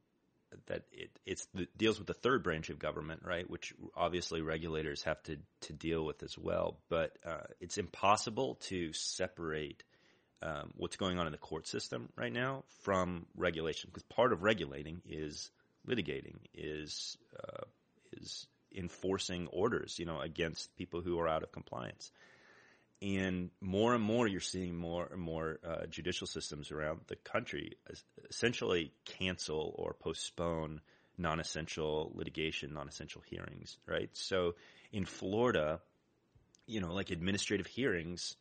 that 0.68 0.84
it 0.92 1.12
it's 1.26 1.46
the, 1.54 1.68
deals 1.78 1.98
with 1.98 2.08
the 2.08 2.14
third 2.14 2.44
branch 2.44 2.70
of 2.70 2.80
government, 2.80 3.22
right? 3.24 3.50
Which 3.50 3.74
obviously 3.96 4.42
regulators 4.42 5.04
have 5.04 5.22
to 5.24 5.38
to 5.62 5.74
deal 5.74 6.06
with 6.06 6.24
as 6.24 6.38
well. 6.38 6.78
But 6.90 7.18
uh, 7.26 7.44
it's 7.60 7.78
impossible 7.78 8.56
to 8.68 8.94
separate 8.94 9.84
um, 10.42 10.72
what's 10.76 10.96
going 10.96 11.20
on 11.20 11.26
in 11.26 11.32
the 11.32 11.38
court 11.38 11.68
system 11.68 12.10
right 12.16 12.34
now 12.34 12.64
from 12.82 13.26
regulation 13.36 13.90
because 13.92 14.04
part 14.04 14.34
of 14.34 14.44
regulating 14.44 15.02
is 15.08 15.50
litigating, 15.88 16.38
is 16.54 17.18
uh, 17.38 17.64
is 18.14 18.48
enforcing 18.76 19.48
orders, 19.48 19.98
you 20.00 20.06
know, 20.06 20.20
against 20.20 20.76
people 20.78 21.02
who 21.02 21.20
are 21.20 21.28
out 21.28 21.44
of 21.44 21.52
compliance. 21.52 22.12
And 23.02 23.52
more 23.62 23.94
and 23.94 24.04
more, 24.04 24.28
you're 24.28 24.40
seeing 24.40 24.76
more 24.76 25.08
and 25.12 25.22
more 25.22 25.60
uh, 25.68 25.86
judicial 25.88 26.28
systems 26.28 26.72
around 26.72 27.02
the 27.08 27.18
country 27.18 27.78
essentially 28.30 28.92
cancel 29.06 29.74
or 29.78 29.94
postpone 29.94 30.82
non-essential 31.18 32.12
litigation, 32.16 32.74
non-essential 32.74 33.22
hearings, 33.30 33.78
right? 33.86 34.10
So 34.14 34.56
in 34.92 35.06
Florida, 35.06 35.82
you 36.68 36.82
know, 36.82 36.94
like 36.94 37.12
administrative 37.12 37.68
hearings 37.68 38.36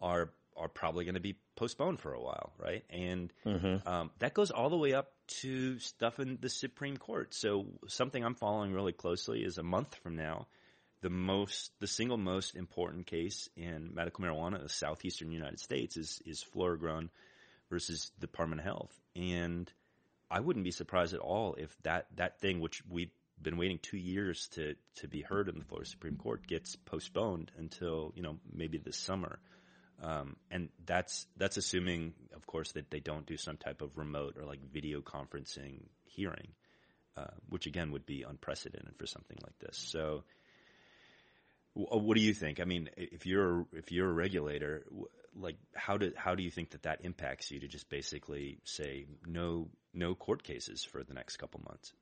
are 0.00 0.30
are 0.60 0.68
probably 0.68 1.04
going 1.04 1.14
to 1.14 1.20
be 1.20 1.36
postponed 1.56 2.00
for 2.00 2.12
a 2.12 2.20
while, 2.20 2.52
right? 2.58 2.84
And 2.90 3.32
mm-hmm. 3.44 3.88
um, 3.88 4.10
that 4.18 4.34
goes 4.34 4.50
all 4.50 4.70
the 4.70 4.76
way 4.76 4.92
up 4.92 5.12
to 5.40 5.78
stuff 5.78 6.20
in 6.20 6.38
the 6.40 6.48
Supreme 6.48 6.96
Court. 6.96 7.34
So 7.34 7.66
something 7.88 8.24
I'm 8.24 8.34
following 8.34 8.72
really 8.72 8.92
closely 8.92 9.40
is 9.40 9.58
a 9.58 9.62
month 9.62 9.94
from 10.02 10.16
now, 10.16 10.46
the 11.02 11.10
most, 11.10 11.72
the 11.80 11.86
single 11.86 12.18
most 12.18 12.54
important 12.54 13.06
case 13.06 13.48
in 13.56 13.94
medical 13.94 14.24
marijuana 14.24 14.56
in 14.56 14.62
the 14.62 14.68
southeastern 14.68 15.32
United 15.32 15.58
States 15.60 15.96
is 15.96 16.20
is 16.26 16.44
Florigrown 16.54 17.08
versus 17.70 18.10
Department 18.20 18.60
of 18.60 18.66
Health, 18.66 19.00
and 19.16 19.72
I 20.30 20.40
wouldn't 20.40 20.64
be 20.64 20.70
surprised 20.70 21.14
at 21.14 21.20
all 21.20 21.54
if 21.54 21.74
that 21.82 22.06
that 22.16 22.40
thing, 22.40 22.60
which 22.60 22.82
we've 22.88 23.10
been 23.40 23.56
waiting 23.56 23.78
two 23.80 23.96
years 23.96 24.48
to 24.48 24.74
to 24.96 25.08
be 25.08 25.22
heard 25.22 25.48
in 25.48 25.58
the 25.58 25.64
Florida 25.64 25.88
Supreme 25.88 26.16
Court, 26.16 26.46
gets 26.46 26.76
postponed 26.76 27.50
until 27.56 28.12
you 28.14 28.22
know 28.22 28.38
maybe 28.52 28.76
this 28.76 28.98
summer. 28.98 29.38
Um, 30.02 30.36
and 30.50 30.70
that's 30.86 31.26
that's 31.36 31.56
assuming, 31.56 32.14
of 32.34 32.46
course, 32.46 32.72
that 32.72 32.90
they 32.90 33.00
don't 33.00 33.26
do 33.26 33.36
some 33.36 33.56
type 33.56 33.82
of 33.82 33.98
remote 33.98 34.36
or 34.38 34.44
like 34.44 34.60
video 34.72 35.00
conferencing 35.00 35.82
hearing, 36.04 36.48
uh, 37.16 37.34
which 37.48 37.66
again 37.66 37.92
would 37.92 38.06
be 38.06 38.24
unprecedented 38.26 38.96
for 38.96 39.06
something 39.06 39.36
like 39.42 39.58
this. 39.58 39.76
So, 39.76 40.24
w- 41.76 42.02
what 42.02 42.16
do 42.16 42.22
you 42.22 42.32
think? 42.32 42.60
I 42.60 42.64
mean, 42.64 42.88
if 42.96 43.26
you're 43.26 43.66
if 43.74 43.92
you're 43.92 44.08
a 44.08 44.12
regulator, 44.12 44.86
like 45.38 45.56
how 45.74 45.98
do 45.98 46.12
how 46.16 46.34
do 46.34 46.42
you 46.42 46.50
think 46.50 46.70
that 46.70 46.84
that 46.84 47.00
impacts 47.04 47.50
you 47.50 47.60
to 47.60 47.68
just 47.68 47.90
basically 47.90 48.58
say 48.64 49.04
no 49.26 49.68
no 49.92 50.14
court 50.14 50.42
cases 50.42 50.82
for 50.82 51.04
the 51.04 51.12
next 51.12 51.36
couple 51.36 51.60
months? 51.68 51.92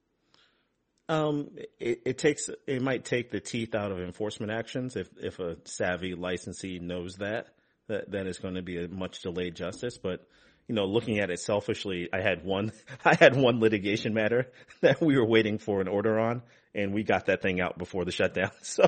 Um, 1.11 1.49
it, 1.81 2.03
it, 2.05 2.19
takes 2.19 2.51
it 2.67 2.83
might 2.83 3.07
take 3.07 3.31
the 3.31 3.41
teeth 3.41 3.75
out 3.75 3.91
of 3.91 3.99
enforcement 3.99 4.53
actions 4.53 4.95
if 4.95 5.09
if 5.21 5.41
a 5.41 5.57
savvy 5.65 6.15
licensee 6.15 6.79
knows 6.79 7.17
that 7.17 7.49
that 7.88 8.11
that 8.12 8.27
is 8.27 8.38
going 8.38 8.55
to 8.55 8.62
be 8.62 8.83
a 8.83 8.88
much 8.88 9.22
delayed 9.22 9.55
justice. 9.55 9.98
But 9.98 10.27
you 10.68 10.74
know, 10.74 10.85
looking 10.85 11.18
at 11.18 11.31
it 11.31 11.40
selfishly, 11.40 12.09
I 12.12 12.20
had 12.20 12.44
one 12.44 12.72
I 13.05 13.14
had 13.14 13.37
one 13.37 13.61
litigation 13.61 14.14
matter 14.14 14.51
that 14.81 15.01
we 15.01 15.16
were 15.16 15.27
waiting 15.27 15.59
for 15.59 15.81
an 15.81 15.88
order 15.88 16.18
on, 16.18 16.42
and 16.74 16.94
we 16.94 17.03
got 17.03 17.27
that 17.27 17.42
thing 17.42 17.61
out 17.61 17.79
before 17.79 18.05
the 18.05 18.12
shutdown. 18.12 18.51
So. 18.62 18.85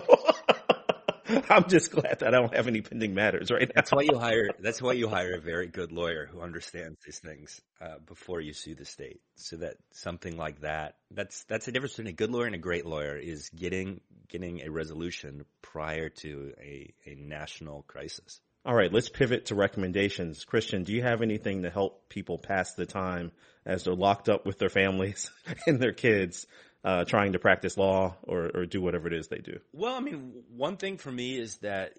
I'm 1.48 1.68
just 1.68 1.92
glad 1.92 2.18
that 2.20 2.34
I 2.34 2.40
don't 2.40 2.54
have 2.56 2.66
any 2.66 2.80
pending 2.80 3.14
matters 3.14 3.52
right 3.52 3.68
now. 3.68 3.72
That's 3.76 3.92
why 3.92 4.02
you 4.02 4.18
hire. 4.18 4.50
That's 4.58 4.82
why 4.82 4.92
you 4.94 5.08
hire 5.08 5.34
a 5.36 5.40
very 5.40 5.68
good 5.68 5.92
lawyer 5.92 6.26
who 6.26 6.40
understands 6.40 6.98
these 7.04 7.20
things 7.20 7.60
uh, 7.80 7.98
before 8.04 8.40
you 8.40 8.52
sue 8.52 8.74
the 8.74 8.84
state, 8.84 9.20
so 9.36 9.56
that 9.58 9.76
something 9.92 10.36
like 10.36 10.62
that. 10.62 10.96
That's 11.12 11.44
that's 11.44 11.66
the 11.66 11.72
difference 11.72 11.92
between 11.92 12.12
a 12.12 12.16
good 12.16 12.30
lawyer 12.30 12.46
and 12.46 12.56
a 12.56 12.58
great 12.58 12.84
lawyer 12.84 13.16
is 13.16 13.48
getting 13.50 14.00
getting 14.28 14.62
a 14.62 14.70
resolution 14.70 15.44
prior 15.62 16.08
to 16.08 16.52
a 16.60 16.92
a 17.06 17.14
national 17.14 17.82
crisis. 17.82 18.40
All 18.64 18.74
right, 18.74 18.92
let's 18.92 19.08
pivot 19.08 19.46
to 19.46 19.54
recommendations. 19.54 20.44
Christian, 20.44 20.84
do 20.84 20.92
you 20.92 21.02
have 21.02 21.22
anything 21.22 21.62
to 21.62 21.70
help 21.70 22.08
people 22.10 22.36
pass 22.36 22.74
the 22.74 22.84
time 22.84 23.32
as 23.64 23.84
they're 23.84 23.94
locked 23.94 24.28
up 24.28 24.44
with 24.44 24.58
their 24.58 24.68
families 24.68 25.30
and 25.66 25.80
their 25.80 25.92
kids, 25.92 26.46
uh, 26.84 27.04
trying 27.04 27.32
to 27.32 27.38
practice 27.38 27.78
law 27.78 28.16
or, 28.22 28.50
or 28.54 28.66
do 28.66 28.82
whatever 28.82 29.06
it 29.06 29.14
is 29.14 29.28
they 29.28 29.38
do? 29.38 29.60
Well, 29.72 29.94
I 29.94 30.00
mean, 30.00 30.44
one 30.54 30.76
thing 30.76 30.98
for 30.98 31.10
me 31.10 31.38
is 31.38 31.56
that 31.58 31.94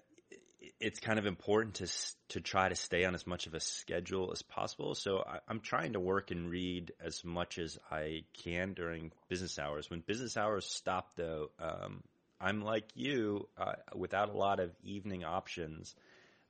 it's 0.78 1.00
kind 1.00 1.18
of 1.18 1.26
important 1.26 1.74
to 1.76 1.88
to 2.28 2.40
try 2.40 2.68
to 2.68 2.74
stay 2.74 3.04
on 3.04 3.14
as 3.14 3.26
much 3.26 3.46
of 3.46 3.54
a 3.54 3.60
schedule 3.60 4.30
as 4.32 4.42
possible. 4.42 4.94
So 4.94 5.24
I, 5.26 5.38
am 5.50 5.60
trying 5.60 5.92
to 5.94 6.00
work 6.00 6.30
and 6.30 6.48
read 6.48 6.92
as 7.04 7.24
much 7.24 7.58
as 7.58 7.78
I 7.90 8.24
can 8.42 8.74
during 8.74 9.12
business 9.28 9.58
hours. 9.58 9.90
When 9.90 10.00
business 10.00 10.36
hours 10.36 10.66
stop, 10.66 11.14
though, 11.16 11.50
um, 11.58 12.02
I'm 12.40 12.62
like 12.62 12.88
you, 12.94 13.48
uh, 13.56 13.74
without 13.94 14.28
a 14.28 14.36
lot 14.36 14.60
of 14.60 14.70
evening 14.82 15.24
options. 15.24 15.94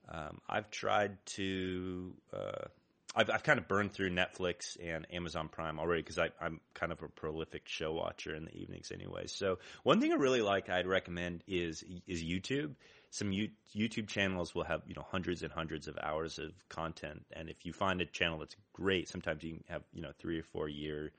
Um, 0.09 0.41
I've 0.49 0.71
tried 0.71 1.17
to. 1.37 2.15
Uh, 2.33 2.67
I've, 3.15 3.29
I've 3.29 3.43
kind 3.43 3.59
of 3.59 3.69
burned 3.69 3.93
through 3.93 4.11
Netflix 4.11 4.77
and 4.83 5.07
Amazon 5.13 5.49
Prime 5.49 5.79
already 5.79 6.01
because 6.01 6.19
I'm 6.19 6.61
kind 6.73 6.93
of 6.93 7.03
a 7.03 7.09
prolific 7.09 7.69
show 7.69 7.93
watcher 7.93 8.35
in 8.35 8.47
the 8.47 8.57
evenings 8.57 8.91
anyway. 8.91 9.27
So 9.27 9.59
one 9.83 10.01
thing 10.01 10.13
I 10.13 10.17
really 10.17 10.41
like, 10.41 10.71
I'd 10.71 10.87
recommend 10.87 11.45
is 11.47 11.85
is 12.07 12.23
YouTube. 12.23 12.75
Some 13.11 13.31
U, 13.33 13.51
YouTube 13.77 14.09
channels 14.09 14.55
will 14.55 14.65
have 14.65 14.83
you 14.87 14.95
know 14.95 15.05
hundreds 15.11 15.43
and 15.43 15.53
hundreds 15.53 15.89
of 15.89 15.99
hours 16.03 16.39
of 16.39 16.53
content, 16.69 17.25
and 17.33 17.51
if 17.51 17.67
you 17.67 17.73
find 17.73 18.01
a 18.01 18.07
channel 18.07 18.39
that's 18.39 18.57
great, 18.73 19.09
sometimes 19.09 19.45
you 19.45 19.55
can 19.55 19.65
have 19.69 19.83
you 19.93 20.01
know 20.01 20.13
three 20.19 20.39
or 20.39 20.45
four 20.45 20.69
year 20.69 21.13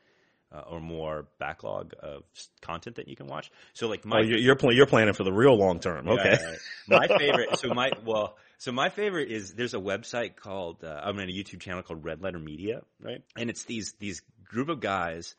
uh, 0.54 0.62
or 0.69 0.80
more 0.80 1.28
backlog 1.39 1.93
of 2.00 2.24
content 2.62 2.98
that 2.98 3.08
you 3.08 3.15
can 3.15 3.28
watch. 3.28 3.52
So 3.74 3.88
like 3.88 4.06
my, 4.06 4.19
oh, 4.19 4.22
you're 4.22 4.38
you're, 4.38 4.56
pl- 4.56 4.74
you're, 4.74 4.86
planning 4.86 5.13
for 5.13 5.24
the 5.24 5.34
real 5.34 5.56
long 5.56 5.80
term. 5.80 6.08
Okay. 6.08 6.38
Yeah, 6.39 6.56
my 7.00 7.08
favorite. 7.17 7.58
So 7.60 7.74
my 7.74 7.91
well, 8.06 8.38
so 8.63 8.71
my 8.71 8.88
favorite 8.88 9.30
is 9.30 9.56
there's 9.56 9.73
a 9.73 9.80
website 9.80 10.38
called 10.38 10.86
uh, 10.86 11.02
I'm 11.04 11.17
mean, 11.17 11.28
a 11.28 11.34
YouTube 11.34 11.60
channel 11.60 11.84
called 11.84 12.06
Red 12.06 12.21
Letter 12.21 12.39
Media, 12.39 12.84
right? 13.02 13.21
And 13.36 13.49
it's 13.49 13.65
these 13.65 13.91
these 13.99 14.21
group 14.45 14.69
of 14.69 14.80
guys 14.80 15.36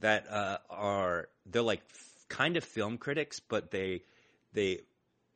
that 0.00 0.30
uh, 0.30 0.58
are 0.68 1.28
they're 1.46 1.62
like 1.62 1.80
f- 1.88 2.26
kind 2.28 2.58
of 2.58 2.64
film 2.64 2.98
critics, 2.98 3.40
but 3.40 3.70
they 3.70 4.02
they 4.52 4.80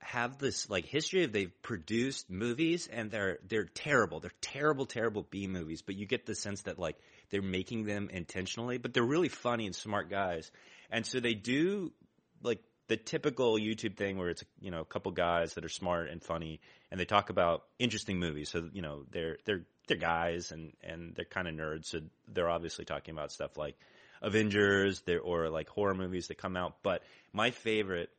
have 0.01 0.37
this 0.37 0.69
like 0.69 0.85
history 0.85 1.25
of 1.25 1.33
they've 1.33 1.63
produced 1.63 2.29
movies 2.29 2.91
and 2.93 3.11
they're 3.11 3.39
they're 3.49 3.65
terrible. 3.65 4.21
They're 4.21 4.31
terrible, 4.43 4.85
terrible 4.85 5.27
B 5.31 5.47
movies, 5.47 5.81
but 5.81 5.95
you 5.95 6.05
get 6.05 6.27
the 6.27 6.35
sense 6.35 6.61
that 6.63 6.79
like 6.79 6.99
they're 7.31 7.41
making 7.41 7.87
them 7.87 8.11
intentionally, 8.13 8.77
but 8.77 8.93
they're 8.93 9.03
really 9.03 9.31
funny 9.31 9.65
and 9.65 9.75
smart 9.75 10.11
guys. 10.11 10.51
And 10.91 11.07
so 11.07 11.21
they 11.21 11.33
do 11.33 11.95
like 12.43 12.63
the 12.91 12.97
typical 12.97 13.55
YouTube 13.55 13.97
thing 13.97 14.19
where 14.19 14.31
it's 14.31 14.45
you 14.61 14.73
know 14.73 14.81
a 14.81 14.85
couple 14.85 15.13
guys 15.13 15.55
that 15.55 15.65
are 15.65 15.69
smart 15.69 16.11
and 16.11 16.21
funny 16.21 16.61
and 16.91 16.99
they 16.99 17.05
talk 17.05 17.31
about 17.31 17.63
interesting 17.79 18.19
movies. 18.19 18.51
So 18.51 18.69
you 18.73 18.83
know 18.83 19.05
they're 19.13 19.39
they're 19.45 19.63
they're 19.87 19.97
guys 19.97 20.51
and 20.51 20.73
and 20.83 21.15
they're 21.15 21.25
kind 21.25 21.47
of 21.47 21.55
nerds. 21.55 21.87
So 21.87 22.01
they're 22.27 22.51
obviously 22.51 22.85
talking 22.85 23.15
about 23.15 23.31
stuff 23.31 23.57
like 23.57 23.77
Avengers, 24.23 25.05
or 25.23 25.51
like 25.51 25.69
horror 25.69 25.95
movies 25.95 26.27
that 26.29 26.39
come 26.39 26.57
out. 26.57 26.79
But 26.83 27.03
my 27.33 27.53
favorite 27.53 28.11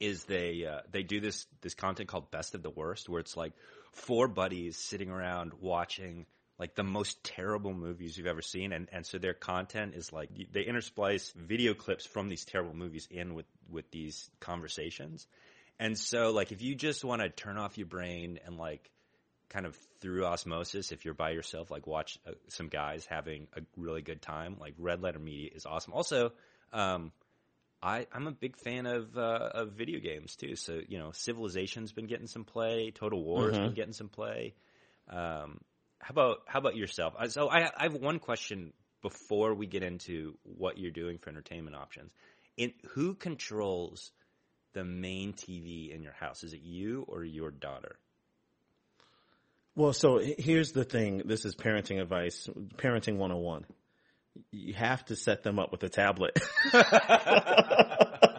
is 0.00 0.24
they 0.24 0.64
uh, 0.64 0.80
they 0.90 1.02
do 1.02 1.20
this 1.20 1.46
this 1.60 1.74
content 1.74 2.08
called 2.08 2.30
Best 2.30 2.54
of 2.54 2.62
the 2.62 2.70
Worst, 2.70 3.10
where 3.10 3.20
it's 3.20 3.36
like 3.36 3.52
four 3.92 4.26
buddies 4.26 4.78
sitting 4.78 5.10
around 5.10 5.52
watching 5.60 6.24
like 6.62 6.76
the 6.76 6.84
most 6.84 7.24
terrible 7.24 7.74
movies 7.74 8.16
you've 8.16 8.28
ever 8.28 8.40
seen, 8.40 8.72
and 8.72 8.88
and 8.92 9.04
so 9.04 9.18
their 9.18 9.34
content 9.34 9.94
is 9.96 10.12
like 10.12 10.28
they 10.52 10.62
intersplice 10.62 11.34
video 11.34 11.74
clips 11.74 12.06
from 12.06 12.28
these 12.28 12.44
terrible 12.44 12.72
movies 12.72 13.08
in 13.10 13.34
with 13.34 13.46
with 13.68 13.90
these 13.90 14.30
conversations, 14.38 15.26
and 15.80 15.98
so 15.98 16.30
like 16.30 16.52
if 16.52 16.62
you 16.62 16.76
just 16.76 17.04
want 17.04 17.20
to 17.20 17.30
turn 17.30 17.58
off 17.58 17.78
your 17.78 17.88
brain 17.88 18.38
and 18.46 18.58
like 18.58 18.92
kind 19.48 19.66
of 19.66 19.76
through 20.00 20.24
osmosis, 20.24 20.92
if 20.92 21.04
you're 21.04 21.14
by 21.14 21.30
yourself, 21.30 21.68
like 21.68 21.88
watch 21.88 22.16
uh, 22.28 22.30
some 22.46 22.68
guys 22.68 23.04
having 23.06 23.48
a 23.56 23.62
really 23.76 24.02
good 24.02 24.22
time, 24.22 24.56
like 24.60 24.74
Red 24.78 25.02
Letter 25.02 25.18
Media 25.18 25.50
is 25.52 25.66
awesome. 25.66 25.92
Also, 25.92 26.30
um, 26.72 27.10
I, 27.82 28.06
I'm 28.12 28.28
a 28.28 28.32
big 28.32 28.56
fan 28.56 28.86
of 28.86 29.18
uh, 29.18 29.50
of 29.52 29.72
video 29.72 29.98
games 29.98 30.36
too. 30.36 30.54
So 30.54 30.80
you 30.86 31.00
know, 31.00 31.10
Civilization's 31.10 31.90
been 31.90 32.06
getting 32.06 32.28
some 32.28 32.44
play. 32.44 32.92
Total 32.92 33.20
War's 33.20 33.56
mm-hmm. 33.56 33.64
been 33.64 33.74
getting 33.74 33.94
some 33.94 34.10
play. 34.10 34.54
Um, 35.10 35.58
how 36.02 36.10
about 36.10 36.38
how 36.46 36.58
about 36.58 36.76
yourself? 36.76 37.14
Uh, 37.18 37.28
so 37.28 37.48
I, 37.48 37.70
I 37.76 37.84
have 37.84 37.94
one 37.94 38.18
question 38.18 38.72
before 39.02 39.54
we 39.54 39.66
get 39.66 39.82
into 39.82 40.36
what 40.42 40.76
you're 40.76 40.90
doing 40.90 41.18
for 41.18 41.30
entertainment 41.30 41.76
options. 41.76 42.12
In 42.56 42.72
who 42.90 43.14
controls 43.14 44.10
the 44.74 44.84
main 44.84 45.32
TV 45.32 45.94
in 45.94 46.02
your 46.02 46.12
house? 46.12 46.42
Is 46.42 46.52
it 46.52 46.60
you 46.62 47.04
or 47.08 47.24
your 47.24 47.50
daughter? 47.50 47.96
Well, 49.74 49.92
so 49.92 50.18
here's 50.18 50.72
the 50.72 50.84
thing. 50.84 51.22
This 51.24 51.44
is 51.44 51.54
parenting 51.54 52.00
advice, 52.00 52.48
parenting 52.76 53.16
101. 53.16 53.64
you 54.50 54.74
have 54.74 55.04
to 55.06 55.16
set 55.16 55.42
them 55.42 55.58
up 55.58 55.72
with 55.72 55.82
a 55.82 55.88
tablet. 55.88 56.38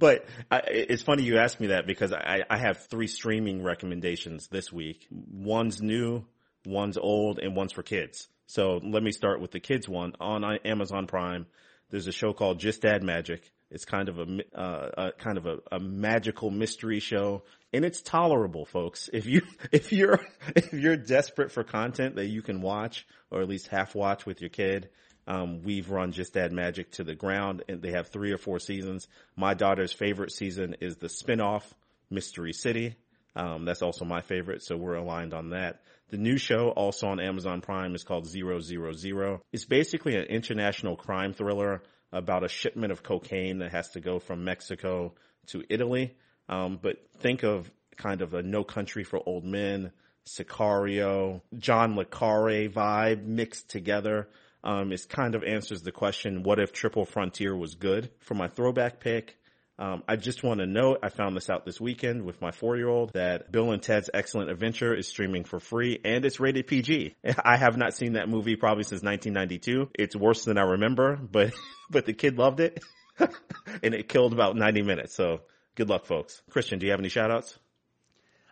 but 0.00 0.24
I, 0.50 0.62
it's 0.66 1.02
funny 1.02 1.22
you 1.22 1.38
asked 1.38 1.60
me 1.60 1.68
that 1.68 1.86
because 1.86 2.12
I, 2.12 2.42
I 2.48 2.56
have 2.56 2.86
three 2.86 3.06
streaming 3.06 3.62
recommendations 3.62 4.48
this 4.48 4.72
week. 4.72 5.06
One's 5.10 5.80
new, 5.80 6.24
one's 6.66 6.96
old, 6.96 7.38
and 7.38 7.54
one's 7.54 7.72
for 7.72 7.82
kids. 7.82 8.26
So 8.46 8.80
let 8.82 9.02
me 9.02 9.12
start 9.12 9.40
with 9.40 9.52
the 9.52 9.60
kids 9.60 9.88
one 9.88 10.14
on 10.18 10.42
Amazon 10.64 11.06
Prime. 11.06 11.46
There's 11.90 12.08
a 12.08 12.12
show 12.12 12.32
called 12.32 12.58
Just 12.58 12.84
Add 12.84 13.02
Magic. 13.02 13.52
It's 13.70 13.84
kind 13.84 14.08
of 14.08 14.18
a, 14.18 14.58
uh, 14.58 14.90
a 14.96 15.12
kind 15.12 15.38
of 15.38 15.46
a, 15.46 15.58
a, 15.70 15.78
magical 15.78 16.50
mystery 16.50 16.98
show, 16.98 17.44
and 17.72 17.84
it's 17.84 18.02
tolerable, 18.02 18.64
folks. 18.64 19.08
If 19.12 19.26
you 19.26 19.42
if 19.72 19.92
you're 19.92 20.18
if 20.56 20.72
you're 20.72 20.96
desperate 20.96 21.52
for 21.52 21.62
content 21.62 22.16
that 22.16 22.26
you 22.26 22.42
can 22.42 22.62
watch 22.62 23.06
or 23.30 23.42
at 23.42 23.48
least 23.48 23.68
half 23.68 23.94
watch 23.94 24.26
with 24.26 24.40
your 24.40 24.50
kid, 24.50 24.88
um, 25.30 25.62
we've 25.62 25.88
run 25.90 26.10
Just 26.10 26.36
Add 26.36 26.50
Magic 26.50 26.90
to 26.92 27.04
the 27.04 27.14
ground, 27.14 27.62
and 27.68 27.80
they 27.80 27.92
have 27.92 28.08
three 28.08 28.32
or 28.32 28.36
four 28.36 28.58
seasons. 28.58 29.06
My 29.36 29.54
daughter's 29.54 29.92
favorite 29.92 30.32
season 30.32 30.74
is 30.80 30.96
the 30.96 31.06
spinoff 31.06 31.62
Mystery 32.10 32.52
City. 32.52 32.96
Um, 33.36 33.64
that's 33.64 33.80
also 33.80 34.04
my 34.04 34.22
favorite, 34.22 34.64
so 34.64 34.76
we're 34.76 34.96
aligned 34.96 35.32
on 35.32 35.50
that. 35.50 35.82
The 36.08 36.16
new 36.16 36.36
show, 36.36 36.70
also 36.70 37.06
on 37.06 37.20
Amazon 37.20 37.60
Prime, 37.60 37.94
is 37.94 38.02
called 38.02 38.26
Zero 38.26 38.58
Zero 38.58 38.92
Zero. 38.92 39.40
It's 39.52 39.64
basically 39.64 40.16
an 40.16 40.24
international 40.24 40.96
crime 40.96 41.32
thriller 41.32 41.84
about 42.12 42.42
a 42.42 42.48
shipment 42.48 42.90
of 42.90 43.04
cocaine 43.04 43.60
that 43.60 43.70
has 43.70 43.90
to 43.90 44.00
go 44.00 44.18
from 44.18 44.42
Mexico 44.42 45.14
to 45.46 45.62
Italy. 45.70 46.16
Um, 46.48 46.80
but 46.82 46.96
think 47.20 47.44
of 47.44 47.70
kind 47.96 48.20
of 48.20 48.34
a 48.34 48.42
No 48.42 48.64
Country 48.64 49.04
for 49.04 49.20
Old 49.24 49.44
Men, 49.44 49.92
Sicario, 50.26 51.40
John 51.56 51.94
le 51.94 52.04
Carre 52.04 52.68
vibe 52.68 53.24
mixed 53.24 53.70
together. 53.70 54.28
Um, 54.62 54.92
it 54.92 55.06
kind 55.08 55.34
of 55.34 55.42
answers 55.42 55.82
the 55.82 55.92
question, 55.92 56.42
what 56.42 56.58
if 56.58 56.72
Triple 56.72 57.06
Frontier 57.06 57.56
was 57.56 57.74
good? 57.74 58.10
For 58.20 58.34
my 58.34 58.48
throwback 58.48 59.00
pick, 59.00 59.38
um, 59.78 60.02
I 60.06 60.16
just 60.16 60.42
want 60.42 60.60
to 60.60 60.66
note, 60.66 60.98
I 61.02 61.08
found 61.08 61.34
this 61.34 61.48
out 61.48 61.64
this 61.64 61.80
weekend 61.80 62.26
with 62.26 62.42
my 62.42 62.50
four-year-old 62.50 63.14
that 63.14 63.50
Bill 63.50 63.72
and 63.72 63.82
Ted's 63.82 64.10
Excellent 64.12 64.50
Adventure 64.50 64.94
is 64.94 65.08
streaming 65.08 65.44
for 65.44 65.58
free 65.58 65.98
and 66.04 66.22
it's 66.26 66.38
rated 66.38 66.66
PG. 66.66 67.16
I 67.42 67.56
have 67.56 67.78
not 67.78 67.94
seen 67.94 68.12
that 68.12 68.28
movie 68.28 68.56
probably 68.56 68.84
since 68.84 69.02
1992. 69.02 69.90
It's 69.94 70.14
worse 70.14 70.44
than 70.44 70.58
I 70.58 70.62
remember, 70.62 71.16
but, 71.16 71.54
but 71.90 72.04
the 72.04 72.12
kid 72.12 72.36
loved 72.36 72.60
it 72.60 72.82
and 73.82 73.94
it 73.94 74.10
killed 74.10 74.34
about 74.34 74.54
90 74.54 74.82
minutes. 74.82 75.14
So 75.14 75.40
good 75.76 75.88
luck 75.88 76.04
folks. 76.04 76.42
Christian, 76.50 76.78
do 76.78 76.84
you 76.84 76.92
have 76.92 77.00
any 77.00 77.08
shout 77.08 77.30
outs? 77.30 77.58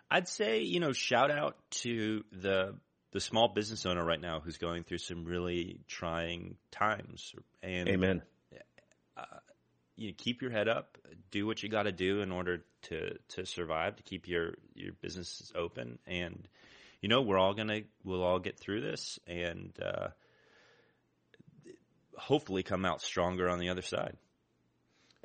I'd 0.09 0.27
say, 0.27 0.61
you 0.61 0.79
know, 0.79 0.93
shout 0.93 1.29
out 1.29 1.57
to 1.81 2.23
the 2.31 2.73
the 3.11 3.19
small 3.19 3.47
business 3.47 3.85
owner 3.85 4.03
right 4.03 4.21
now 4.21 4.39
who's 4.39 4.57
going 4.57 4.83
through 4.83 4.99
some 4.99 5.25
really 5.25 5.79
trying 5.87 6.57
times. 6.71 7.33
And 7.63 7.89
Amen. 7.89 8.21
Uh, 9.17 9.23
you 9.95 10.13
keep 10.13 10.41
your 10.41 10.51
head 10.51 10.69
up, 10.69 10.97
do 11.31 11.45
what 11.45 11.61
you 11.61 11.69
got 11.69 11.83
to 11.83 11.91
do 11.91 12.21
in 12.21 12.31
order 12.31 12.63
to 12.83 13.17
to 13.29 13.45
survive, 13.45 13.97
to 13.97 14.03
keep 14.03 14.27
your 14.27 14.53
your 14.73 14.93
businesses 15.01 15.51
open, 15.55 15.99
and 16.07 16.47
you 17.01 17.09
know 17.09 17.21
we're 17.21 17.37
all 17.37 17.53
gonna 17.53 17.81
we'll 18.05 18.23
all 18.23 18.39
get 18.39 18.57
through 18.57 18.81
this, 18.81 19.19
and 19.27 19.73
uh, 19.83 20.07
hopefully 22.17 22.63
come 22.63 22.85
out 22.85 23.01
stronger 23.01 23.49
on 23.49 23.59
the 23.59 23.69
other 23.69 23.81
side. 23.81 24.15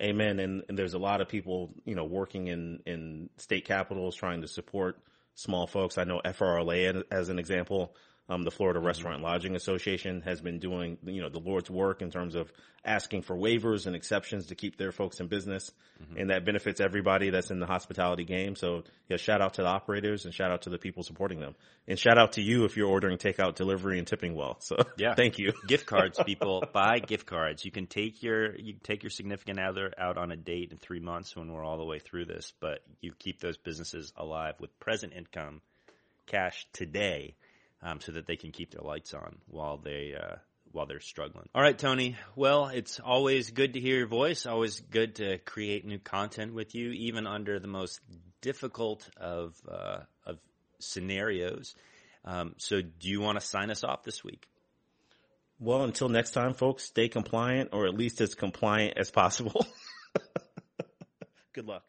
Amen. 0.00 0.40
And, 0.40 0.64
and 0.68 0.76
there's 0.76 0.94
a 0.94 0.98
lot 0.98 1.20
of 1.20 1.28
people, 1.28 1.72
you 1.84 1.94
know, 1.94 2.04
working 2.04 2.48
in 2.48 2.80
in 2.84 3.30
state 3.36 3.66
capitals 3.66 4.16
trying 4.16 4.40
to 4.42 4.48
support 4.48 4.98
small 5.34 5.66
folks. 5.66 5.98
I 5.98 6.04
know 6.04 6.20
FRLA 6.24 7.04
as 7.10 7.28
an 7.28 7.38
example 7.38 7.94
um, 8.28 8.42
the 8.42 8.50
Florida 8.50 8.78
mm-hmm. 8.78 8.86
Restaurant 8.86 9.22
Lodging 9.22 9.54
Association 9.54 10.22
has 10.22 10.40
been 10.40 10.58
doing, 10.58 10.96
you 11.04 11.20
know, 11.20 11.28
the 11.28 11.40
Lord's 11.40 11.70
work 11.70 12.00
in 12.00 12.10
terms 12.10 12.34
of 12.34 12.50
asking 12.84 13.22
for 13.22 13.36
waivers 13.36 13.86
and 13.86 13.94
exceptions 13.94 14.46
to 14.46 14.54
keep 14.54 14.76
their 14.76 14.92
folks 14.92 15.20
in 15.20 15.26
business. 15.26 15.70
Mm-hmm. 16.02 16.18
And 16.18 16.30
that 16.30 16.44
benefits 16.44 16.80
everybody 16.80 17.30
that's 17.30 17.50
in 17.50 17.60
the 17.60 17.66
hospitality 17.66 18.24
game. 18.24 18.56
So 18.56 18.84
yeah, 19.08 19.18
shout 19.18 19.42
out 19.42 19.54
to 19.54 19.62
the 19.62 19.68
operators 19.68 20.24
and 20.24 20.32
shout 20.32 20.50
out 20.50 20.62
to 20.62 20.70
the 20.70 20.78
people 20.78 21.02
supporting 21.02 21.38
them. 21.38 21.54
And 21.86 21.98
shout 21.98 22.18
out 22.18 22.32
to 22.32 22.42
you 22.42 22.64
if 22.64 22.76
you're 22.76 22.88
ordering 22.88 23.18
takeout 23.18 23.56
delivery 23.56 23.98
and 23.98 24.06
tipping 24.06 24.34
well. 24.34 24.56
So 24.60 24.76
yeah, 24.96 25.14
thank 25.14 25.38
you. 25.38 25.52
gift 25.66 25.86
cards, 25.86 26.18
people 26.24 26.64
buy 26.72 27.00
gift 27.00 27.26
cards. 27.26 27.64
You 27.64 27.70
can 27.70 27.86
take 27.86 28.22
your, 28.22 28.56
you 28.56 28.74
take 28.82 29.02
your 29.02 29.10
significant 29.10 29.60
other 29.60 29.92
out 29.98 30.16
on 30.16 30.32
a 30.32 30.36
date 30.36 30.72
in 30.72 30.78
three 30.78 31.00
months 31.00 31.36
when 31.36 31.52
we're 31.52 31.64
all 31.64 31.78
the 31.78 31.84
way 31.84 31.98
through 31.98 32.24
this, 32.24 32.54
but 32.60 32.80
you 33.02 33.12
keep 33.18 33.40
those 33.40 33.58
businesses 33.58 34.12
alive 34.16 34.54
with 34.60 34.78
present 34.80 35.12
income 35.12 35.60
cash 36.26 36.66
today 36.72 37.34
um, 37.82 38.00
so 38.00 38.12
that 38.12 38.26
they 38.26 38.36
can 38.36 38.52
keep 38.52 38.70
their 38.70 38.82
lights 38.82 39.14
on 39.14 39.38
while 39.46 39.78
they 39.78 40.14
uh, 40.14 40.36
while 40.72 40.86
they're 40.86 41.00
struggling. 41.00 41.48
All 41.54 41.62
right, 41.62 41.78
Tony. 41.78 42.16
Well, 42.34 42.66
it's 42.66 42.98
always 43.00 43.50
good 43.50 43.74
to 43.74 43.80
hear 43.80 43.98
your 43.98 44.08
voice. 44.08 44.46
Always 44.46 44.80
good 44.80 45.16
to 45.16 45.38
create 45.38 45.84
new 45.84 45.98
content 45.98 46.52
with 46.52 46.74
you, 46.74 46.90
even 46.90 47.26
under 47.26 47.60
the 47.60 47.68
most 47.68 48.00
difficult 48.40 49.08
of 49.16 49.54
uh, 49.70 50.00
of 50.26 50.38
scenarios. 50.80 51.74
Um, 52.24 52.54
so, 52.58 52.80
do 52.80 53.08
you 53.08 53.20
want 53.20 53.38
to 53.38 53.46
sign 53.46 53.70
us 53.70 53.84
off 53.84 54.02
this 54.02 54.24
week? 54.24 54.48
Well, 55.60 55.82
until 55.84 56.08
next 56.08 56.32
time, 56.32 56.54
folks, 56.54 56.84
stay 56.84 57.08
compliant, 57.08 57.70
or 57.72 57.86
at 57.86 57.94
least 57.94 58.20
as 58.20 58.34
compliant 58.34 58.98
as 58.98 59.10
possible. 59.10 59.66
good 61.54 61.66
luck. 61.66 61.84